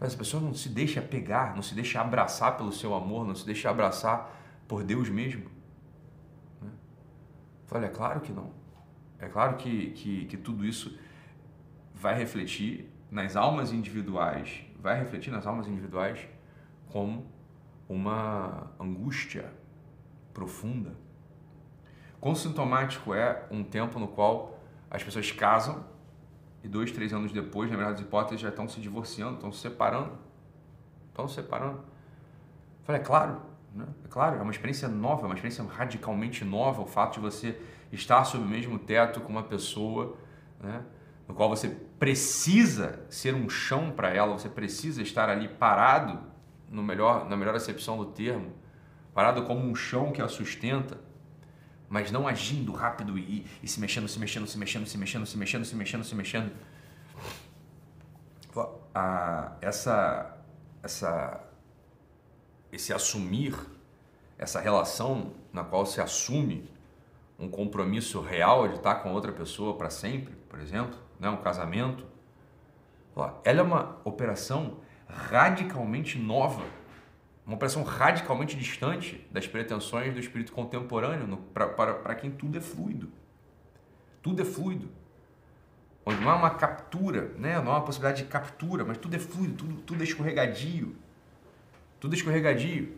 Mas 0.00 0.14
a 0.14 0.16
pessoa 0.16 0.42
não 0.42 0.54
se 0.54 0.68
deixa 0.68 1.02
pegar, 1.02 1.54
não 1.54 1.62
se 1.62 1.74
deixa 1.74 2.00
abraçar 2.00 2.56
pelo 2.56 2.72
seu 2.72 2.94
amor, 2.94 3.26
não 3.26 3.34
se 3.34 3.44
deixa 3.44 3.68
abraçar 3.68 4.30
por 4.68 4.84
Deus 4.84 5.08
mesmo. 5.08 5.50
Né? 6.62 6.70
Olha, 7.70 7.86
é 7.86 7.90
claro 7.90 8.20
que 8.20 8.32
não. 8.32 8.52
É 9.18 9.26
claro 9.26 9.56
que, 9.56 9.90
que, 9.90 10.26
que 10.26 10.36
tudo 10.36 10.64
isso 10.64 10.96
vai 11.94 12.16
refletir 12.16 12.88
nas 13.10 13.34
almas 13.34 13.72
individuais, 13.72 14.62
vai 14.78 14.98
refletir 14.98 15.32
nas 15.32 15.46
almas 15.46 15.66
individuais 15.66 16.28
como 16.86 17.26
uma 17.88 18.70
angústia 18.78 19.52
profunda. 20.32 20.92
Quão 22.20 22.34
sintomático 22.34 23.14
é 23.14 23.46
um 23.50 23.64
tempo 23.64 23.98
no 23.98 24.06
qual 24.06 24.60
as 24.90 25.02
pessoas 25.02 25.30
casam 25.32 25.84
e 26.62 26.68
dois, 26.68 26.90
três 26.90 27.12
anos 27.12 27.32
depois, 27.32 27.70
na 27.70 27.76
melhor 27.76 27.92
das 27.92 28.00
hipóteses, 28.00 28.40
já 28.40 28.48
estão 28.48 28.68
se 28.68 28.80
divorciando, 28.80 29.34
estão 29.34 29.52
se 29.52 29.60
separando. 29.60 30.12
Estão 31.08 31.28
se 31.28 31.34
separando. 31.34 31.78
Eu 31.78 32.84
falei, 32.84 33.00
é 33.00 33.04
claro, 33.04 33.42
né? 33.74 33.86
é 34.04 34.08
claro, 34.08 34.36
é 34.38 34.42
uma 34.42 34.50
experiência 34.50 34.88
nova, 34.88 35.22
é 35.22 35.26
uma 35.26 35.34
experiência 35.34 35.64
radicalmente 35.64 36.44
nova 36.44 36.82
o 36.82 36.86
fato 36.86 37.14
de 37.14 37.20
você 37.20 37.60
estar 37.92 38.24
sob 38.24 38.44
o 38.44 38.46
mesmo 38.46 38.78
teto 38.78 39.20
com 39.20 39.30
uma 39.30 39.42
pessoa, 39.42 40.16
né? 40.60 40.82
no 41.26 41.34
qual 41.34 41.48
você 41.48 41.68
precisa 41.98 43.04
ser 43.10 43.34
um 43.34 43.48
chão 43.48 43.90
para 43.90 44.08
ela, 44.10 44.38
você 44.38 44.48
precisa 44.48 45.02
estar 45.02 45.28
ali 45.28 45.46
parado, 45.46 46.18
no 46.70 46.82
melhor, 46.82 47.28
na 47.28 47.36
melhor 47.36 47.54
acepção 47.54 47.96
do 47.98 48.06
termo, 48.06 48.52
parado 49.14 49.42
como 49.44 49.66
um 49.66 49.74
chão 49.74 50.12
que 50.12 50.22
a 50.22 50.28
sustenta, 50.28 50.98
mas 51.88 52.10
não 52.10 52.28
agindo 52.28 52.72
rápido 52.72 53.18
e, 53.18 53.46
e, 53.62 53.68
se 53.68 53.80
mexendo, 53.80 54.08
se 54.08 54.18
mexendo, 54.18 54.46
se 54.46 54.58
mexendo, 54.58 54.86
se 54.86 54.98
mexendo, 54.98 55.26
se 55.26 55.36
mexendo, 55.36 55.64
se 55.64 55.76
mexendo, 55.76 56.04
se 56.04 56.14
mexendo. 56.14 56.52
Essa, 59.60 60.36
essa 60.82 61.48
esse 62.70 62.92
assumir, 62.92 63.54
essa 64.36 64.60
relação 64.60 65.32
na 65.52 65.64
qual 65.64 65.86
se 65.86 66.00
assume 66.00 66.68
um 67.38 67.48
compromisso 67.48 68.20
real 68.20 68.68
de 68.68 68.76
estar 68.76 68.96
com 68.96 69.12
outra 69.12 69.32
pessoa 69.32 69.76
para 69.76 69.90
sempre, 69.90 70.34
por 70.48 70.60
exemplo, 70.60 70.98
né? 71.18 71.28
um 71.28 71.36
casamento, 71.38 72.04
ela 73.44 73.60
é 73.60 73.62
uma 73.62 73.96
operação 74.04 74.78
radicalmente 75.08 76.18
nova, 76.18 76.62
uma 77.48 77.56
operação 77.56 77.82
radicalmente 77.82 78.54
distante 78.54 79.26
das 79.30 79.46
pretensões 79.46 80.12
do 80.12 80.20
espírito 80.20 80.52
contemporâneo 80.52 81.38
para 81.54 82.14
quem 82.14 82.30
tudo 82.30 82.58
é 82.58 82.60
fluido. 82.60 83.10
Tudo 84.22 84.42
é 84.42 84.44
fluido. 84.44 84.90
Onde 86.04 86.20
não 86.20 86.30
há 86.30 86.36
uma 86.36 86.50
captura, 86.50 87.32
né? 87.38 87.58
não 87.58 87.72
há 87.72 87.76
uma 87.76 87.84
possibilidade 87.84 88.22
de 88.22 88.28
captura, 88.28 88.84
mas 88.84 88.98
tudo 88.98 89.16
é 89.16 89.18
fluido, 89.18 89.54
tudo, 89.54 89.80
tudo 89.80 90.00
é 90.02 90.04
escorregadio. 90.04 90.94
Tudo 91.98 92.14
é 92.14 92.18
escorregadio. 92.18 92.94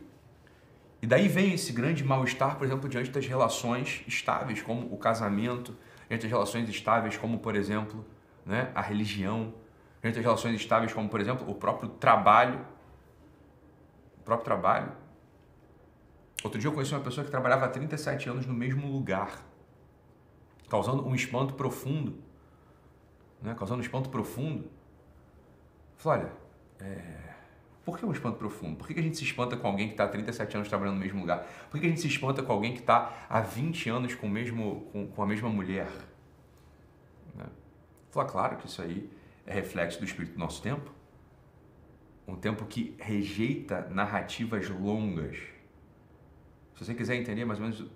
E 1.00 1.06
daí 1.06 1.28
vem 1.28 1.54
esse 1.54 1.72
grande 1.72 2.02
mal-estar, 2.02 2.56
por 2.56 2.66
exemplo, 2.66 2.88
diante 2.88 3.10
das 3.10 3.24
relações 3.24 4.02
estáveis, 4.08 4.60
como 4.60 4.92
o 4.92 4.98
casamento, 4.98 5.76
diante 6.08 6.22
das 6.22 6.30
relações 6.30 6.68
estáveis, 6.68 7.16
como, 7.16 7.38
por 7.38 7.54
exemplo, 7.54 8.04
né, 8.44 8.72
a 8.74 8.82
religião, 8.82 9.54
diante 10.02 10.16
das 10.16 10.24
relações 10.24 10.56
estáveis, 10.56 10.92
como, 10.92 11.08
por 11.08 11.20
exemplo, 11.20 11.48
o 11.48 11.54
próprio 11.54 11.88
trabalho. 11.88 12.66
O 14.20 14.22
próprio 14.22 14.44
trabalho. 14.44 14.92
Outro 16.42 16.58
dia 16.58 16.68
eu 16.68 16.72
conheci 16.72 16.94
uma 16.94 17.02
pessoa 17.02 17.24
que 17.24 17.30
trabalhava 17.30 17.66
há 17.66 17.68
37 17.68 18.28
anos 18.28 18.46
no 18.46 18.54
mesmo 18.54 18.90
lugar, 18.90 19.44
causando 20.68 21.06
um 21.06 21.14
espanto 21.14 21.54
profundo. 21.54 22.22
Né, 23.42 23.54
causando 23.54 23.80
um 23.80 23.84
espanto 23.84 24.08
profundo. 24.08 24.70
Falei, 25.96 26.24
olha, 26.24 26.32
é 26.80 27.30
por 27.90 27.98
que 27.98 28.04
um 28.04 28.12
espanto 28.12 28.38
profundo? 28.38 28.76
Por 28.76 28.86
que 28.86 28.98
a 28.98 29.02
gente 29.02 29.16
se 29.16 29.24
espanta 29.24 29.56
com 29.56 29.66
alguém 29.66 29.88
que 29.88 29.94
está 29.94 30.04
há 30.04 30.08
37 30.08 30.56
anos 30.56 30.68
trabalhando 30.68 30.94
no 30.94 31.00
mesmo 31.00 31.20
lugar? 31.20 31.46
Por 31.70 31.80
que 31.80 31.86
a 31.86 31.88
gente 31.88 32.00
se 32.00 32.06
espanta 32.06 32.42
com 32.42 32.52
alguém 32.52 32.72
que 32.72 32.80
está 32.80 33.26
há 33.28 33.40
20 33.40 33.88
anos 33.88 34.14
com, 34.14 34.28
mesmo, 34.28 34.88
com, 34.92 35.08
com 35.08 35.22
a 35.22 35.26
mesma 35.26 35.48
mulher? 35.48 35.90
Né? 37.34 37.46
Claro 38.12 38.58
que 38.58 38.66
isso 38.66 38.82
aí 38.82 39.10
é 39.46 39.54
reflexo 39.54 39.98
do 39.98 40.04
espírito 40.04 40.34
do 40.34 40.38
nosso 40.38 40.62
tempo. 40.62 40.90
Um 42.26 42.36
tempo 42.36 42.64
que 42.64 42.94
rejeita 42.98 43.88
narrativas 43.90 44.68
longas. 44.68 45.36
Se 46.74 46.84
você 46.84 46.94
quiser 46.94 47.16
entender 47.16 47.44
mais 47.44 47.58
ou 47.58 47.66
menos 47.66 47.80
o, 47.80 47.90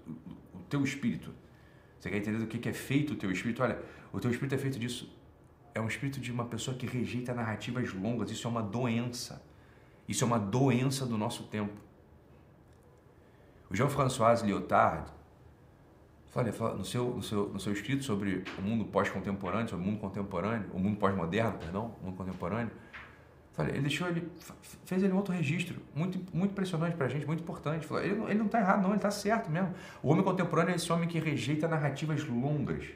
o 0.54 0.60
teu 0.68 0.82
espírito, 0.82 1.32
você 1.98 2.10
quer 2.10 2.18
entender 2.18 2.38
do 2.38 2.46
que 2.46 2.68
é 2.68 2.72
feito 2.72 3.14
o 3.14 3.16
teu 3.16 3.30
espírito, 3.30 3.62
olha, 3.62 3.80
o 4.12 4.20
teu 4.20 4.30
espírito 4.30 4.54
é 4.54 4.58
feito 4.58 4.78
disso. 4.78 5.10
É 5.74 5.80
um 5.80 5.88
espírito 5.88 6.20
de 6.20 6.30
uma 6.30 6.44
pessoa 6.44 6.76
que 6.76 6.86
rejeita 6.86 7.32
narrativas 7.32 7.92
longas. 7.92 8.30
Isso 8.30 8.46
é 8.46 8.50
uma 8.50 8.62
doença. 8.62 9.42
Isso 10.06 10.22
é 10.22 10.26
uma 10.26 10.38
doença 10.38 11.06
do 11.06 11.16
nosso 11.16 11.44
tempo. 11.44 11.72
O 13.70 13.74
Jean-François 13.74 14.42
Lyotard, 14.42 15.10
fala, 16.28 16.74
no, 16.74 16.84
seu, 16.84 17.14
no, 17.14 17.22
seu, 17.22 17.48
no 17.48 17.58
seu 17.58 17.72
escrito 17.72 18.04
sobre 18.04 18.44
o 18.58 18.62
mundo 18.62 18.84
pós-contemporâneo, 18.84 19.68
sobre 19.68 19.84
o 19.84 19.88
mundo 19.88 20.00
contemporâneo, 20.00 20.70
o 20.72 20.78
mundo 20.78 20.98
pós-moderno, 20.98 21.58
perdão, 21.58 21.94
o 22.02 22.06
mundo 22.06 22.16
contemporâneo, 22.16 22.70
fala, 23.54 23.70
ele 23.70 23.80
deixou 23.80 24.06
ele 24.08 24.28
fez 24.84 25.02
ele 25.02 25.12
um 25.12 25.16
outro 25.16 25.32
registro 25.32 25.80
muito 25.94 26.18
muito 26.32 26.52
impressionante 26.52 26.96
para 26.96 27.06
a 27.06 27.08
gente, 27.08 27.26
muito 27.26 27.42
importante. 27.42 27.86
Fala, 27.86 28.04
ele, 28.04 28.20
ele 28.24 28.34
não 28.34 28.46
está 28.46 28.60
errado, 28.60 28.82
não, 28.82 28.90
ele 28.90 28.96
está 28.96 29.10
certo 29.10 29.50
mesmo. 29.50 29.74
O 30.02 30.10
homem 30.10 30.22
contemporâneo 30.22 30.72
é 30.72 30.76
esse 30.76 30.92
homem 30.92 31.08
que 31.08 31.18
rejeita 31.18 31.66
narrativas 31.66 32.24
longas. 32.24 32.86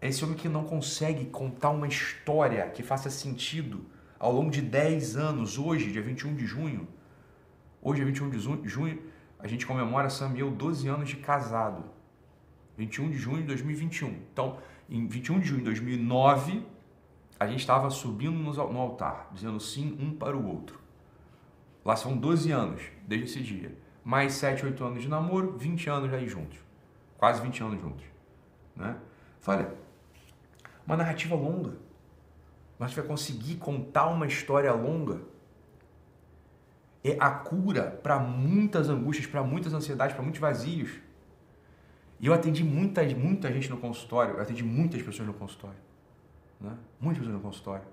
É 0.00 0.08
esse 0.08 0.22
homem 0.24 0.36
que 0.36 0.48
não 0.48 0.64
consegue 0.64 1.26
contar 1.26 1.70
uma 1.70 1.86
história 1.86 2.68
que 2.68 2.82
faça 2.82 3.08
sentido 3.08 3.86
ao 4.18 4.32
longo 4.32 4.50
de 4.50 4.62
10 4.62 5.16
anos, 5.16 5.58
hoje, 5.58 5.90
dia 5.90 6.02
21 6.02 6.34
de 6.34 6.46
junho, 6.46 6.88
hoje 7.80 8.02
é 8.02 8.04
21 8.04 8.30
de 8.30 8.68
junho, 8.68 9.02
a 9.38 9.46
gente 9.46 9.66
comemora 9.66 10.08
Sam 10.08 10.32
eu 10.36 10.50
12 10.50 10.88
anos 10.88 11.08
de 11.08 11.16
casado. 11.16 11.84
21 12.76 13.10
de 13.10 13.18
junho 13.18 13.42
de 13.42 13.48
2021. 13.48 14.08
Então, 14.32 14.58
em 14.88 15.06
21 15.06 15.40
de 15.40 15.46
junho 15.46 15.58
de 15.58 15.64
2009, 15.66 16.66
a 17.44 17.48
gente 17.48 17.60
estava 17.60 17.90
subindo 17.90 18.36
no 18.36 18.80
altar, 18.80 19.30
dizendo 19.32 19.60
sim 19.60 19.96
um 20.00 20.12
para 20.14 20.36
o 20.36 20.46
outro. 20.46 20.80
Lá 21.84 21.96
são 21.96 22.16
12 22.16 22.50
anos 22.50 22.82
desde 23.06 23.26
esse 23.26 23.40
dia. 23.40 23.76
Mais 24.04 24.34
7, 24.34 24.64
8 24.64 24.84
anos 24.84 25.02
de 25.02 25.08
namoro, 25.08 25.56
20 25.56 25.88
anos 25.88 26.12
aí 26.12 26.26
juntos. 26.26 26.58
Quase 27.16 27.40
20 27.40 27.62
anos 27.62 27.80
juntos. 27.80 28.04
Né? 28.76 28.96
Olha, 29.46 29.74
uma 30.86 30.96
narrativa 30.96 31.34
longa 31.34 31.84
mas 32.78 32.92
vai 32.92 33.04
conseguir 33.04 33.56
contar 33.56 34.06
uma 34.06 34.26
história 34.26 34.72
longa. 34.72 35.22
É 37.02 37.16
a 37.20 37.30
cura 37.30 37.98
para 38.02 38.18
muitas 38.18 38.88
angústias, 38.88 39.26
para 39.26 39.42
muitas 39.42 39.72
ansiedades, 39.72 40.14
para 40.14 40.22
muitos 40.22 40.40
vazios. 40.40 40.90
E 42.18 42.26
eu 42.26 42.32
atendi 42.32 42.64
muita, 42.64 43.02
muita 43.14 43.52
gente 43.52 43.68
no 43.68 43.76
consultório, 43.76 44.34
eu 44.34 44.40
atendi 44.40 44.62
muitas 44.62 45.02
pessoas 45.02 45.26
no 45.26 45.34
consultório. 45.34 45.78
Né? 46.60 46.72
Muitas 47.00 47.18
pessoas 47.18 47.36
no 47.36 47.42
consultório. 47.42 47.84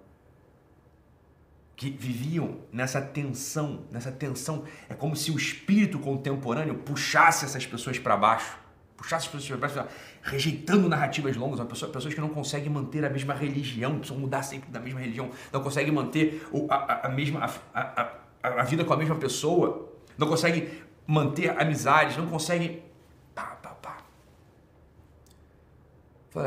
Que 1.76 1.90
viviam 1.90 2.60
nessa 2.72 3.02
tensão, 3.02 3.86
nessa 3.92 4.12
tensão. 4.12 4.64
É 4.88 4.94
como 4.94 5.16
se 5.16 5.32
o 5.32 5.38
espírito 5.38 6.00
contemporâneo 6.00 6.76
puxasse 6.76 7.46
essas 7.46 7.66
pessoas 7.66 7.98
para 7.98 8.16
baixo 8.16 8.62
puxar 9.02 9.18
as 9.18 9.28
pessoas 9.28 9.60
para 9.60 9.68
baixo, 9.68 9.90
rejeitando 10.22 10.88
narrativas 10.88 11.36
longas, 11.36 11.60
pessoa, 11.68 11.92
pessoas 11.92 12.14
que 12.14 12.22
não 12.22 12.30
conseguem 12.30 12.70
manter 12.70 13.04
a 13.04 13.10
mesma 13.10 13.34
religião, 13.34 13.98
precisam 13.98 14.20
mudar 14.20 14.44
sempre 14.44 14.70
da 14.70 14.80
mesma 14.80 15.00
religião, 15.00 15.32
não 15.52 15.62
conseguem 15.62 15.92
manter 15.92 16.48
a, 16.70 16.76
a, 16.76 17.08
a 17.08 17.10
mesma 17.10 17.50
a, 17.74 18.12
a, 18.44 18.64
vida 18.64 18.86
com 18.86 18.94
a 18.94 18.98
mesma 18.98 19.16
pessoa, 19.16 19.92
não 20.18 20.28
conseguem 20.28 20.70
manter 21.08 21.50
amizades, 21.60 22.16
não 22.16 22.28
conseguem. 22.28 22.84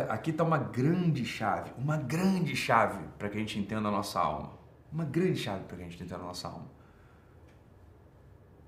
Aqui 0.09 0.31
está 0.31 0.43
uma 0.43 0.57
grande 0.57 1.27
chave, 1.27 1.71
uma 1.77 1.99
grande 1.99 2.57
chave 2.57 3.05
para 3.19 3.29
que 3.29 3.37
a 3.37 3.41
gente 3.41 3.59
entenda 3.59 3.89
a 3.89 3.93
nossa 3.93 4.19
alma. 4.19 4.53
Uma 4.91 5.05
grande 5.05 5.39
chave 5.39 5.65
para 5.65 5.77
que 5.77 5.83
a 5.83 5.85
gente 5.87 6.03
entenda 6.03 6.23
a 6.23 6.27
nossa 6.27 6.49
alma. 6.49 6.67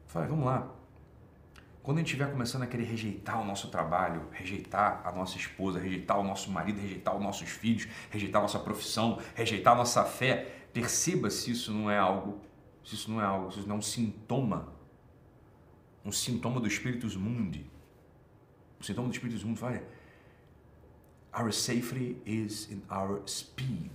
Falei, 0.06 0.28
vamos 0.28 0.44
lá. 0.44 0.70
Quando 1.82 1.98
a 1.98 2.00
gente 2.00 2.08
estiver 2.08 2.30
começando 2.30 2.62
a 2.62 2.66
querer 2.66 2.84
rejeitar 2.84 3.40
o 3.40 3.44
nosso 3.44 3.68
trabalho, 3.68 4.28
rejeitar 4.32 5.02
a 5.06 5.12
nossa 5.12 5.38
esposa, 5.38 5.78
rejeitar 5.78 6.18
o 6.18 6.24
nosso 6.24 6.50
marido, 6.50 6.80
rejeitar 6.80 7.16
os 7.16 7.22
nossos 7.22 7.48
filhos, 7.48 7.88
rejeitar 8.10 8.40
a 8.40 8.42
nossa 8.42 8.58
profissão, 8.58 9.18
rejeitar 9.34 9.72
a 9.72 9.76
nossa 9.76 10.04
fé, 10.04 10.66
perceba 10.72 11.30
se 11.30 11.52
isso 11.52 11.72
não 11.72 11.90
é 11.90 11.96
algo, 11.96 12.40
se 12.84 12.94
isso 12.96 13.10
não 13.10 13.20
é 13.22 13.24
algo, 13.24 13.52
se 13.52 13.60
isso 13.60 13.68
não 13.68 13.76
é 13.76 13.78
um 13.78 13.82
sintoma, 13.82 14.74
um 16.04 16.12
sintoma 16.12 16.60
do 16.60 16.66
Espíritus 16.66 17.16
Mundi. 17.16 17.64
O 18.80 18.84
sintoma 18.84 19.08
do 19.08 19.14
Espíritus 19.14 19.44
Mundi, 19.44 19.62
olha, 19.64 19.84
our 21.36 21.52
safety 21.52 22.16
is 22.24 22.68
in 22.70 22.82
our 22.90 23.20
speed. 23.26 23.90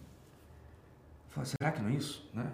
Fala, 1.30 1.46
será 1.46 1.72
que 1.72 1.82
não 1.82 1.90
é 1.90 1.94
isso? 1.94 2.30
Né? 2.34 2.46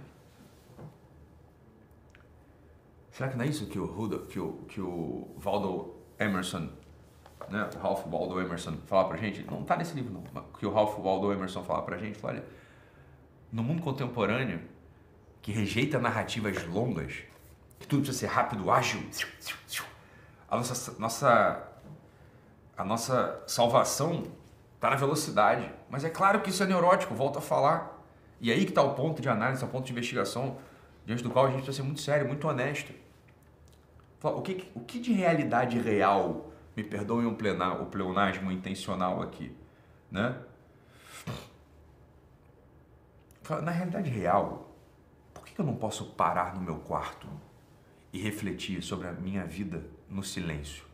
Será 3.12 3.30
que 3.30 3.38
não 3.38 3.44
é 3.44 3.48
isso 3.48 3.66
que 3.66 3.80
o, 3.80 3.86
Rudolph, 3.86 4.28
que 4.28 4.40
o, 4.40 4.54
que 4.68 4.80
o 4.80 5.28
Waldo 5.44 5.96
Emerson, 6.20 6.70
né, 7.50 7.70
o 7.76 7.80
Ralph 7.80 8.06
Waldo 8.06 8.40
Emerson 8.40 8.78
fala 8.86 9.08
pra 9.08 9.18
gente? 9.18 9.44
Não 9.44 9.62
está 9.62 9.76
nesse 9.76 9.96
livro 9.96 10.14
não, 10.34 10.44
que 10.60 10.66
o 10.66 10.72
Ralph 10.72 11.00
Waldo 11.00 11.32
Emerson 11.34 11.64
fala 11.64 11.82
pra 11.82 11.98
gente, 11.98 12.20
fala, 12.20 12.36
olha, 12.36 12.46
no 13.52 13.64
mundo 13.64 13.82
contemporâneo, 13.82 14.62
que 15.42 15.52
rejeita 15.52 15.98
narrativas 15.98 16.64
longas, 16.68 17.24
que 17.80 17.88
tudo 17.88 18.04
precisa 18.04 18.20
ser 18.20 18.28
rápido, 18.28 18.70
ágil, 18.70 19.02
a 20.50 20.58
nossa, 20.58 21.00
nossa, 21.00 21.70
a 22.78 22.86
nossa 22.86 23.44
salvação 23.48 24.26
está 24.78 24.92
na 24.92 24.96
velocidade. 24.96 25.70
Mas 25.90 26.04
é 26.04 26.10
claro 26.10 26.42
que 26.42 26.50
isso 26.50 26.64
é 26.64 26.66
neurótico, 26.66 27.14
volto 27.14 27.40
a 27.40 27.42
falar. 27.42 27.98
E 28.40 28.52
aí 28.52 28.64
que 28.64 28.72
está 28.72 28.84
o 28.84 28.94
ponto 28.94 29.22
de 29.22 29.28
análise, 29.28 29.64
o 29.64 29.68
ponto 29.68 29.86
de 29.86 29.92
investigação, 29.92 30.58
diante 31.06 31.24
do 31.24 31.30
qual 31.30 31.46
a 31.46 31.50
gente 31.50 31.64
precisa 31.64 31.78
ser 31.78 31.84
muito 31.84 32.02
sério, 32.02 32.28
muito 32.28 32.48
honesto. 32.48 32.94
O 34.22 34.42
que, 34.42 34.72
o 34.76 34.80
que 34.82 35.00
de 35.00 35.14
realidade 35.14 35.80
real, 35.80 36.52
me 36.76 36.84
perdoem 36.84 37.26
o, 37.26 37.36
plenar, 37.36 37.82
o 37.82 37.88
pleonasmo 37.88 38.52
intencional 38.52 39.22
aqui, 39.22 39.56
né? 40.12 40.38
Na 43.64 43.72
realidade 43.72 44.10
real, 44.10 44.76
por 45.34 45.46
que 45.46 45.60
eu 45.60 45.66
não 45.66 45.76
posso 45.76 46.06
parar 46.06 46.54
no 46.54 46.62
meu 46.62 46.80
quarto 46.80 47.28
e 48.12 48.20
refletir 48.20 48.82
sobre 48.82 49.08
a 49.08 49.14
minha 49.14 49.46
vida 49.46 49.84
no 50.10 50.22
silêncio? 50.22 50.87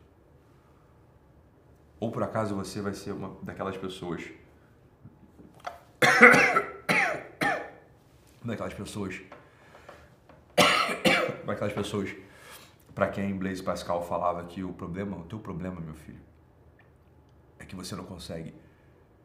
Ou 2.04 2.10
por 2.10 2.22
acaso 2.22 2.54
você 2.54 2.82
vai 2.82 2.92
ser 2.92 3.12
uma 3.12 3.34
daquelas 3.40 3.78
pessoas. 3.78 4.22
daquelas 8.44 8.74
pessoas. 8.74 9.22
daquelas 11.46 11.72
pessoas 11.72 12.14
para 12.94 13.08
quem 13.08 13.38
Blaise 13.38 13.62
Pascal 13.62 14.06
falava 14.06 14.44
que 14.44 14.62
o 14.62 14.74
problema, 14.74 15.16
o 15.16 15.24
teu 15.24 15.38
problema, 15.38 15.80
meu 15.80 15.94
filho, 15.94 16.20
é 17.58 17.64
que 17.64 17.74
você 17.74 17.96
não 17.96 18.04
consegue 18.04 18.54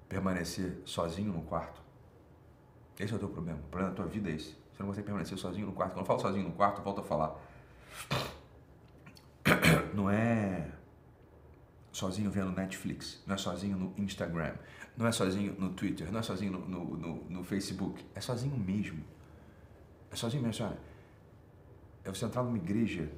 permanecer 0.07 0.81
sozinho 0.85 1.33
no 1.33 1.41
quarto. 1.41 1.81
Esse 2.97 3.11
é 3.11 3.17
o 3.17 3.19
teu 3.19 3.27
problema. 3.27 3.59
O 3.59 3.63
problema 3.63 3.93
da 3.93 4.03
tua 4.03 4.09
vida 4.09 4.29
é 4.29 4.35
esse. 4.35 4.57
Você 4.71 4.79
não 4.79 4.87
consegue 4.87 5.05
permanecer 5.05 5.37
sozinho 5.37 5.67
no 5.67 5.73
quarto. 5.73 5.91
Quando 5.91 6.03
eu 6.03 6.05
falo 6.05 6.21
sozinho 6.21 6.47
no 6.47 6.53
quarto, 6.53 6.77
eu 6.77 6.83
volto 6.85 7.01
a 7.01 7.03
falar. 7.03 7.35
Não 9.93 10.09
é 10.09 10.78
sozinho 11.99 12.31
vendo 12.31 12.51
Netflix, 12.51 13.21
não 13.27 13.35
é 13.35 13.37
sozinho 13.37 13.77
no 13.77 13.93
Instagram, 13.97 14.55
não 14.95 15.05
é 15.05 15.11
sozinho 15.11 15.53
no 15.59 15.73
Twitter, 15.73 16.09
não 16.11 16.19
é 16.19 16.23
sozinho 16.23 16.53
no, 16.53 16.67
no, 16.67 16.97
no, 16.97 17.23
no 17.29 17.43
Facebook, 17.43 18.05
é 18.15 18.21
sozinho 18.21 18.57
mesmo. 18.57 19.03
É 20.09 20.15
sozinho 20.15 20.41
mesmo. 20.41 20.73
É 22.03 22.09
você 22.09 22.25
entrar 22.25 22.41
numa 22.41 22.57
igreja 22.57 23.11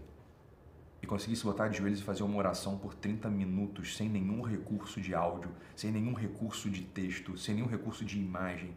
e 1.01 1.05
conseguir 1.05 1.35
se 1.35 1.43
botar 1.43 1.67
de 1.67 1.77
joelhos 1.77 1.99
e 1.99 2.03
fazer 2.03 2.23
uma 2.23 2.37
oração 2.37 2.77
por 2.77 2.95
30 2.95 3.29
minutos 3.29 3.95
sem 3.95 4.09
nenhum 4.09 4.41
recurso 4.41 4.99
de 4.99 5.13
áudio, 5.13 5.51
sem 5.75 5.91
nenhum 5.91 6.13
recurso 6.13 6.69
de 6.69 6.81
texto, 6.81 7.37
sem 7.37 7.55
nenhum 7.55 7.67
recurso 7.67 8.03
de 8.03 8.19
imagem. 8.19 8.75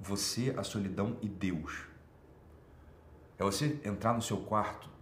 Você, 0.00 0.54
a 0.56 0.62
solidão 0.62 1.18
e 1.20 1.28
Deus. 1.28 1.84
É 3.38 3.44
você 3.44 3.78
entrar 3.84 4.14
no 4.14 4.22
seu 4.22 4.38
quarto 4.38 4.95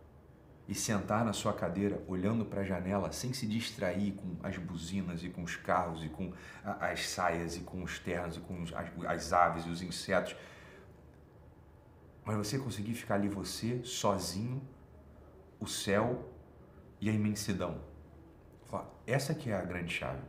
e 0.67 0.75
sentar 0.75 1.25
na 1.25 1.33
sua 1.33 1.53
cadeira 1.53 2.03
olhando 2.09 2.45
para 2.45 2.63
a 2.63 2.65
janela 2.65 3.13
sem 3.13 3.33
se 3.33 3.47
distrair 3.47 4.13
com 4.13 4.37
as 4.43 4.57
buzinas 4.57 5.23
e 5.23 5.29
com 5.29 5.43
os 5.43 5.57
carros 5.57 6.03
e 6.03 6.09
com 6.09 6.33
as 6.81 7.09
saias 7.09 7.57
e 7.57 7.61
com 7.61 7.83
os 7.83 7.99
ternos 7.99 8.37
e 8.37 8.41
com 8.41 8.65
as, 9.07 9.33
aves 9.33 9.67
e 9.67 9.69
os 9.69 9.83
insetos. 9.83 10.35
Mas 12.25 12.37
você 12.37 12.59
conseguir 12.59 12.95
ficar 12.95 13.17
ali 13.17 13.29
você 13.29 13.83
sozinho, 13.85 14.67
o 15.61 15.67
céu 15.67 16.31
e 17.01 17.11
a 17.11 17.13
imensidão. 17.13 17.81
Essa 19.07 19.35
que 19.35 19.51
é 19.51 19.55
a 19.55 19.63
grande 19.63 19.93
chave. 19.93 20.23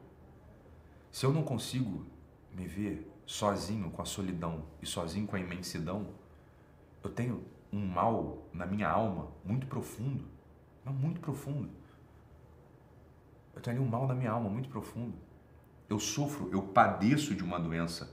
Se 1.10 1.26
eu 1.26 1.32
não 1.32 1.44
consigo 1.44 2.06
me 2.52 2.68
ver 2.68 3.10
sozinho 3.26 3.90
com 3.90 4.02
a 4.02 4.06
solidão 4.06 4.66
e 4.82 4.86
sozinho 4.86 5.26
com 5.26 5.38
a 5.38 5.40
imensidão, 5.40 6.14
eu 7.02 7.10
tenho 7.10 7.46
um 7.76 7.86
mal 7.86 8.48
na 8.54 8.66
minha 8.66 8.88
alma 8.88 9.28
muito 9.44 9.68
profundo, 9.68 10.24
mas 10.84 10.96
muito 10.96 11.20
profundo. 11.20 11.70
Eu 13.54 13.62
tenho 13.62 13.82
um 13.82 13.88
mal 13.88 14.08
na 14.08 14.16
minha 14.16 14.32
alma 14.32 14.50
muito 14.50 14.70
profundo. 14.70 15.18
Eu 15.90 16.00
sofro, 16.00 16.50
eu 16.52 16.62
padeço 16.62 17.36
de 17.36 17.44
uma 17.44 17.60
doença, 17.60 18.10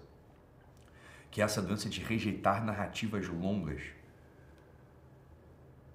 que 1.30 1.40
é 1.40 1.44
essa 1.44 1.62
doença 1.62 1.88
de 1.88 2.00
rejeitar 2.00 2.64
narrativas 2.64 3.28
longas. 3.28 3.82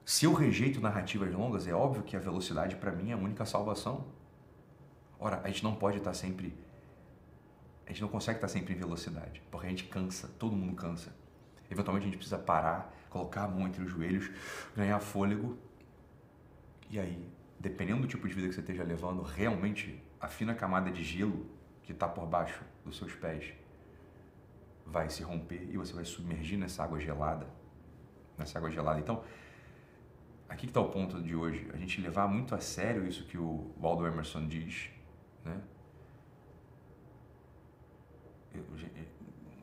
Se 0.05 0.25
eu 0.25 0.33
rejeito 0.33 0.79
narrativas 0.79 1.31
longas, 1.33 1.67
é 1.67 1.73
óbvio 1.73 2.03
que 2.03 2.15
a 2.15 2.19
velocidade 2.19 2.77
para 2.77 2.93
mim 2.93 3.11
é 3.11 3.13
a 3.13 3.17
única 3.17 3.45
salvação. 3.45 4.07
Ora, 5.19 5.41
a 5.43 5.47
gente 5.47 5.63
não 5.63 5.75
pode 5.75 5.97
estar 5.97 6.13
sempre. 6.13 6.57
A 7.85 7.89
gente 7.89 8.01
não 8.01 8.09
consegue 8.09 8.37
estar 8.37 8.47
sempre 8.47 8.73
em 8.73 8.77
velocidade, 8.77 9.41
porque 9.51 9.67
a 9.67 9.69
gente 9.69 9.83
cansa, 9.85 10.29
todo 10.39 10.55
mundo 10.55 10.75
cansa. 10.75 11.13
Eventualmente 11.69 12.03
a 12.03 12.07
gente 12.07 12.17
precisa 12.17 12.37
parar, 12.37 12.96
colocar 13.09 13.43
a 13.43 13.47
mão 13.47 13.67
entre 13.67 13.83
os 13.83 13.89
joelhos, 13.89 14.29
ganhar 14.75 14.99
fôlego. 14.99 15.57
E 16.89 16.99
aí, 16.99 17.29
dependendo 17.59 18.01
do 18.01 18.07
tipo 18.07 18.27
de 18.27 18.33
vida 18.33 18.47
que 18.47 18.53
você 18.53 18.61
esteja 18.61 18.83
levando, 18.83 19.21
realmente 19.21 20.01
a 20.19 20.27
fina 20.27 20.53
camada 20.53 20.91
de 20.91 21.03
gelo 21.03 21.45
que 21.83 21.91
está 21.91 22.07
por 22.07 22.25
baixo 22.25 22.63
dos 22.83 22.97
seus 22.97 23.13
pés 23.15 23.53
vai 24.85 25.09
se 25.09 25.23
romper 25.23 25.67
e 25.69 25.77
você 25.77 25.93
vai 25.93 26.05
submergir 26.05 26.57
nessa 26.57 26.83
água 26.83 26.99
gelada. 26.99 27.47
Nessa 28.37 28.57
água 28.57 28.69
gelada. 28.71 28.99
Então, 28.99 29.23
aqui 30.47 30.61
que 30.61 30.67
está 30.67 30.79
o 30.79 30.89
ponto 30.89 31.21
de 31.21 31.35
hoje. 31.35 31.69
A 31.73 31.77
gente 31.77 31.99
levar 32.01 32.27
muito 32.27 32.55
a 32.55 32.59
sério 32.59 33.05
isso 33.07 33.25
que 33.25 33.37
o 33.37 33.71
Waldo 33.79 34.05
Emerson 34.05 34.47
diz, 34.47 34.89
né? 35.43 35.61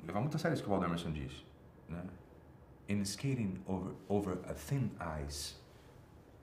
Levar 0.07 0.20
muito 0.20 0.37
a 0.37 0.38
sério 0.38 0.54
isso 0.54 0.62
que 0.62 0.68
o 0.68 0.72
Waldo 0.72 0.87
Emerson 0.87 1.12
diz. 1.12 1.44
Né? 1.88 2.04
In 2.88 3.04
skating 3.04 3.62
over, 3.66 3.92
over 4.08 4.38
a 4.48 4.54
thin 4.54 4.90
ice, 5.00 5.54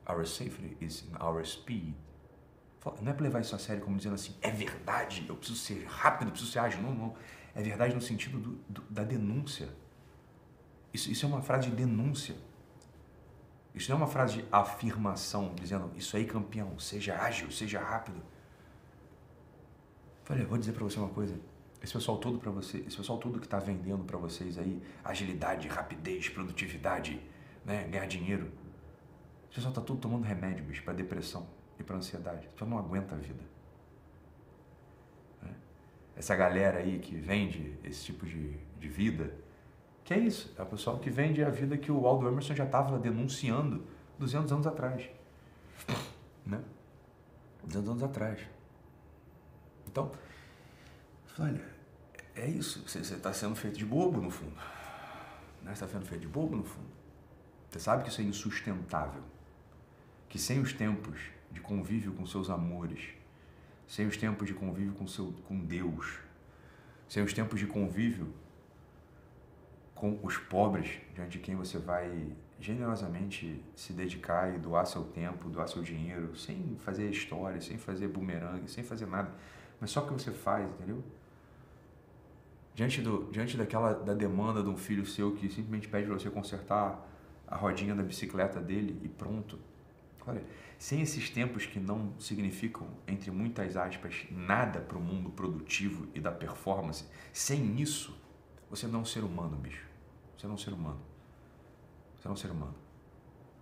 our 0.07 0.25
safety 0.25 0.75
is 0.81 1.03
in 1.03 1.15
our 1.21 1.45
speed. 1.45 1.93
Não 3.01 3.11
é 3.11 3.13
para 3.13 3.23
levar 3.23 3.41
isso 3.41 3.55
a 3.55 3.59
sério 3.59 3.83
como 3.83 3.95
dizendo 3.95 4.15
assim, 4.15 4.35
é 4.41 4.49
verdade, 4.49 5.23
eu 5.29 5.35
preciso 5.35 5.59
ser 5.59 5.85
rápido, 5.85 6.29
eu 6.29 6.31
preciso 6.31 6.51
ser 6.51 6.59
ágil. 6.59 6.81
Não, 6.81 6.93
não. 6.93 7.15
É 7.53 7.61
verdade 7.61 7.93
no 7.93 8.01
sentido 8.01 8.39
do, 8.39 8.51
do, 8.67 8.81
da 8.89 9.03
denúncia. 9.03 9.69
Isso, 10.93 11.11
isso 11.11 11.25
é 11.25 11.29
uma 11.29 11.41
frase 11.41 11.69
de 11.69 11.75
denúncia. 11.75 12.35
Isso 13.73 13.89
não 13.89 13.97
é 13.97 14.01
uma 14.01 14.07
frase 14.07 14.41
de 14.41 14.45
afirmação, 14.51 15.53
dizendo, 15.55 15.91
isso 15.95 16.17
aí 16.17 16.25
campeão, 16.25 16.77
seja 16.79 17.17
ágil, 17.17 17.51
seja 17.51 17.79
rápido. 17.79 18.21
Falei, 20.23 20.43
vou 20.45 20.57
dizer 20.57 20.73
para 20.73 20.83
você 20.83 20.99
uma 20.99 21.09
coisa, 21.09 21.39
esse 21.81 21.93
pessoal 21.93 22.17
todo 22.17 22.37
para 22.37 22.51
você, 22.51 22.77
esse 22.79 22.95
pessoal 22.95 23.17
todo 23.17 23.39
que 23.39 23.45
está 23.45 23.57
vendendo 23.57 24.03
para 24.03 24.17
vocês 24.17 24.57
aí 24.57 24.81
agilidade, 25.03 25.67
rapidez, 25.67 26.29
produtividade, 26.29 27.19
né, 27.65 27.87
ganhar 27.87 28.05
dinheiro. 28.05 28.51
Esse 29.45 29.55
pessoal 29.55 29.71
está 29.71 29.81
tudo 29.81 29.99
tomando 29.99 30.23
remédio, 30.23 30.63
bicho, 30.63 30.83
para 30.83 30.93
depressão 30.93 31.47
e 31.79 31.83
para 31.83 31.97
ansiedade. 31.97 32.41
Esse 32.41 32.49
pessoal 32.49 32.69
não 32.69 32.77
aguenta 32.77 33.15
a 33.15 33.17
vida. 33.17 33.43
Né? 35.41 35.49
Essa 36.15 36.35
galera 36.35 36.79
aí 36.79 36.99
que 36.99 37.15
vende 37.15 37.75
esse 37.83 38.05
tipo 38.05 38.27
de, 38.27 38.55
de 38.79 38.87
vida, 38.87 39.33
que 40.03 40.13
é 40.13 40.19
isso, 40.19 40.53
é 40.57 40.61
o 40.61 40.65
pessoal 40.67 40.99
que 40.99 41.09
vende 41.09 41.43
a 41.43 41.49
vida 41.49 41.77
que 41.77 41.91
o 41.91 42.05
Aldo 42.05 42.27
Emerson 42.27 42.53
já 42.53 42.65
estava 42.65 42.99
denunciando 42.99 43.83
200 44.19 44.51
anos 44.51 44.67
atrás. 44.67 45.09
Né? 46.45 46.61
200 47.63 47.89
anos 47.89 48.03
atrás. 48.03 48.39
Então, 49.87 50.11
olha, 51.39 51.70
é 52.35 52.47
isso. 52.47 52.87
Você 52.87 52.99
está 52.99 53.33
sendo 53.33 53.55
feito 53.55 53.77
de 53.77 53.85
bobo, 53.85 54.21
no 54.21 54.29
fundo. 54.29 54.55
Né? 55.61 55.73
Você 55.75 55.83
está 55.83 55.87
sendo 55.87 56.05
feito 56.05 56.21
de 56.21 56.27
bobo, 56.27 56.55
no 56.55 56.63
fundo. 56.63 56.89
Você 57.69 57.79
sabe 57.79 58.03
que 58.03 58.09
isso 58.09 58.21
é 58.21 58.23
insustentável. 58.23 59.23
Que 60.27 60.39
sem 60.39 60.59
os 60.59 60.73
tempos 60.73 61.19
de 61.51 61.59
convívio 61.59 62.13
com 62.13 62.25
seus 62.25 62.49
amores, 62.49 63.09
sem 63.87 64.07
os 64.07 64.15
tempos 64.15 64.47
de 64.47 64.53
convívio 64.53 64.93
com, 64.93 65.05
seu, 65.05 65.33
com 65.47 65.59
Deus, 65.59 66.19
sem 67.07 67.21
os 67.23 67.33
tempos 67.33 67.59
de 67.59 67.67
convívio 67.67 68.33
com 69.93 70.17
os 70.23 70.37
pobres, 70.37 70.99
diante 71.13 71.37
de 71.37 71.39
quem 71.39 71.55
você 71.55 71.77
vai 71.77 72.31
generosamente 72.59 73.63
se 73.75 73.91
dedicar 73.91 74.55
e 74.55 74.57
doar 74.57 74.85
seu 74.85 75.03
tempo, 75.03 75.49
doar 75.49 75.67
seu 75.67 75.81
dinheiro, 75.81 76.35
sem 76.35 76.77
fazer 76.79 77.09
história, 77.09 77.59
sem 77.59 77.77
fazer 77.77 78.07
bumerangue, 78.07 78.69
sem 78.69 78.83
fazer 78.83 79.07
nada, 79.07 79.31
mas 79.79 79.91
só 79.91 80.03
o 80.03 80.07
que 80.07 80.13
você 80.13 80.31
faz, 80.31 80.69
entendeu? 80.69 81.03
Diante, 82.81 82.99
do, 82.99 83.29
diante 83.31 83.55
daquela 83.55 83.93
da 83.93 84.15
demanda 84.15 84.63
de 84.63 84.69
um 84.69 84.75
filho 84.75 85.05
seu 85.05 85.35
que 85.35 85.47
simplesmente 85.49 85.87
pede 85.87 86.07
para 86.07 86.17
você 86.17 86.31
consertar 86.31 87.07
a 87.47 87.55
rodinha 87.55 87.93
da 87.93 88.01
bicicleta 88.01 88.59
dele 88.59 88.99
e 89.03 89.07
pronto. 89.07 89.59
Olha, 90.25 90.43
sem 90.79 90.99
esses 91.01 91.29
tempos 91.29 91.63
que 91.67 91.79
não 91.79 92.11
significam, 92.19 92.87
entre 93.07 93.29
muitas 93.29 93.77
aspas, 93.77 94.25
nada 94.31 94.79
para 94.79 94.97
o 94.97 95.01
mundo 95.01 95.29
produtivo 95.29 96.07
e 96.15 96.19
da 96.19 96.31
performance, 96.31 97.05
sem 97.31 97.79
isso, 97.79 98.19
você 98.67 98.87
não 98.87 98.99
é 98.99 99.01
um 99.03 99.05
ser 99.05 99.23
humano, 99.23 99.57
bicho. 99.57 99.87
Você 100.35 100.47
não 100.47 100.53
é 100.53 100.55
um 100.55 100.57
ser 100.57 100.73
humano. 100.73 101.01
Você 102.17 102.27
não 102.27 102.31
é 102.31 102.33
um 102.33 102.37
ser 102.37 102.49
humano. 102.49 102.75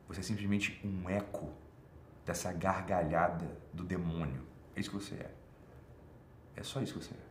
Você 0.07 0.21
é 0.21 0.23
simplesmente 0.23 0.79
um 0.81 1.09
eco 1.09 1.51
dessa 2.25 2.53
gargalhada 2.53 3.49
do 3.73 3.83
demônio. 3.83 4.43
É 4.77 4.79
isso 4.79 4.89
que 4.89 4.95
você 4.95 5.15
é. 5.15 5.35
É 6.55 6.63
só 6.63 6.81
isso 6.81 6.93
que 6.93 7.03
você 7.03 7.13
é. 7.13 7.28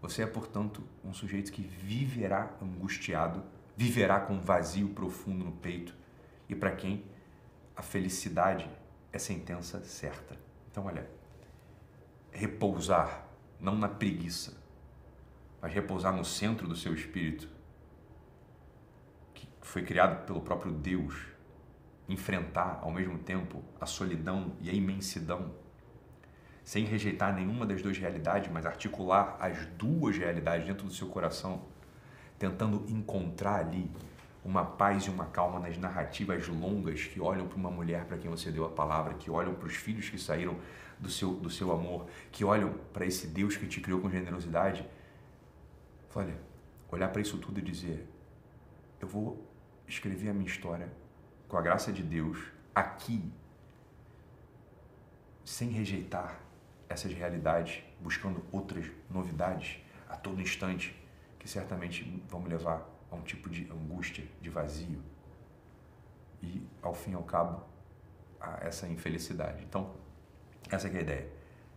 Você 0.00 0.22
é, 0.22 0.26
portanto, 0.26 0.82
um 1.04 1.12
sujeito 1.12 1.52
que 1.52 1.62
viverá 1.62 2.54
angustiado, 2.62 3.42
viverá 3.76 4.20
com 4.20 4.34
um 4.34 4.40
vazio 4.40 4.88
profundo 4.90 5.44
no 5.44 5.52
peito 5.52 5.94
e 6.48 6.54
para 6.54 6.70
quem 6.72 7.04
a 7.76 7.82
felicidade 7.82 8.68
é 9.12 9.18
sentença 9.18 9.82
certa. 9.84 10.36
Então, 10.70 10.86
olha, 10.86 11.08
repousar 12.30 13.26
não 13.60 13.74
na 13.76 13.88
preguiça, 13.88 14.56
mas 15.60 15.72
repousar 15.72 16.14
no 16.14 16.24
centro 16.24 16.68
do 16.68 16.76
seu 16.76 16.94
espírito, 16.94 17.48
que 19.34 19.48
foi 19.60 19.82
criado 19.82 20.24
pelo 20.26 20.40
próprio 20.40 20.72
Deus, 20.72 21.14
enfrentar 22.08 22.78
ao 22.82 22.92
mesmo 22.92 23.18
tempo 23.18 23.62
a 23.80 23.86
solidão 23.86 24.56
e 24.60 24.70
a 24.70 24.72
imensidão 24.72 25.52
sem 26.68 26.84
rejeitar 26.84 27.34
nenhuma 27.34 27.64
das 27.64 27.80
duas 27.80 27.96
realidades, 27.96 28.52
mas 28.52 28.66
articular 28.66 29.38
as 29.40 29.64
duas 29.78 30.18
realidades 30.18 30.66
dentro 30.66 30.86
do 30.86 30.92
seu 30.92 31.08
coração, 31.08 31.62
tentando 32.38 32.84
encontrar 32.90 33.60
ali 33.60 33.90
uma 34.44 34.62
paz 34.62 35.04
e 35.04 35.08
uma 35.08 35.24
calma 35.24 35.58
nas 35.58 35.78
narrativas 35.78 36.46
longas 36.46 37.04
que 37.04 37.18
olham 37.18 37.48
para 37.48 37.56
uma 37.56 37.70
mulher 37.70 38.04
para 38.04 38.18
quem 38.18 38.30
você 38.30 38.52
deu 38.52 38.66
a 38.66 38.68
palavra, 38.68 39.14
que 39.14 39.30
olham 39.30 39.54
para 39.54 39.66
os 39.66 39.76
filhos 39.76 40.10
que 40.10 40.18
saíram 40.18 40.58
do 40.98 41.08
seu, 41.08 41.32
do 41.36 41.48
seu 41.48 41.72
amor, 41.72 42.06
que 42.30 42.44
olham 42.44 42.74
para 42.92 43.06
esse 43.06 43.28
Deus 43.28 43.56
que 43.56 43.66
te 43.66 43.80
criou 43.80 44.02
com 44.02 44.10
generosidade. 44.10 44.86
Olha, 46.14 46.38
olhar 46.90 47.08
para 47.08 47.22
isso 47.22 47.38
tudo 47.38 47.60
e 47.60 47.62
dizer: 47.62 48.06
eu 49.00 49.08
vou 49.08 49.42
escrever 49.86 50.28
a 50.28 50.34
minha 50.34 50.46
história 50.46 50.92
com 51.48 51.56
a 51.56 51.62
graça 51.62 51.90
de 51.90 52.02
Deus 52.02 52.38
aqui, 52.74 53.24
sem 55.42 55.70
rejeitar 55.70 56.46
essas 56.88 57.12
realidades, 57.12 57.82
buscando 58.00 58.42
outras 58.50 58.86
novidades 59.10 59.78
a 60.08 60.16
todo 60.16 60.40
instante, 60.40 60.94
que 61.38 61.48
certamente 61.48 62.22
vão 62.28 62.40
me 62.40 62.48
levar 62.48 62.88
a 63.10 63.14
um 63.14 63.22
tipo 63.22 63.48
de 63.48 63.70
angústia, 63.70 64.24
de 64.40 64.50
vazio 64.50 65.02
e, 66.42 66.66
ao 66.82 66.94
fim 66.94 67.12
e 67.12 67.14
ao 67.14 67.22
cabo, 67.22 67.62
a 68.40 68.58
essa 68.62 68.86
infelicidade. 68.86 69.64
Então, 69.64 69.94
essa 70.70 70.88
é 70.88 70.96
a 70.96 71.00
ideia. 71.00 71.28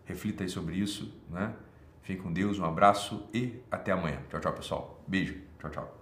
Reflita 0.05 0.43
aí 0.43 0.49
sobre 0.49 0.75
isso, 0.75 1.13
né? 1.29 1.55
Fique 2.01 2.21
com 2.21 2.33
Deus, 2.33 2.57
um 2.59 2.65
abraço 2.65 3.29
e 3.33 3.61
até 3.69 3.91
amanhã. 3.91 4.21
Tchau, 4.29 4.39
tchau, 4.39 4.53
pessoal. 4.53 5.03
Beijo. 5.07 5.39
Tchau, 5.59 5.69
tchau. 5.69 6.01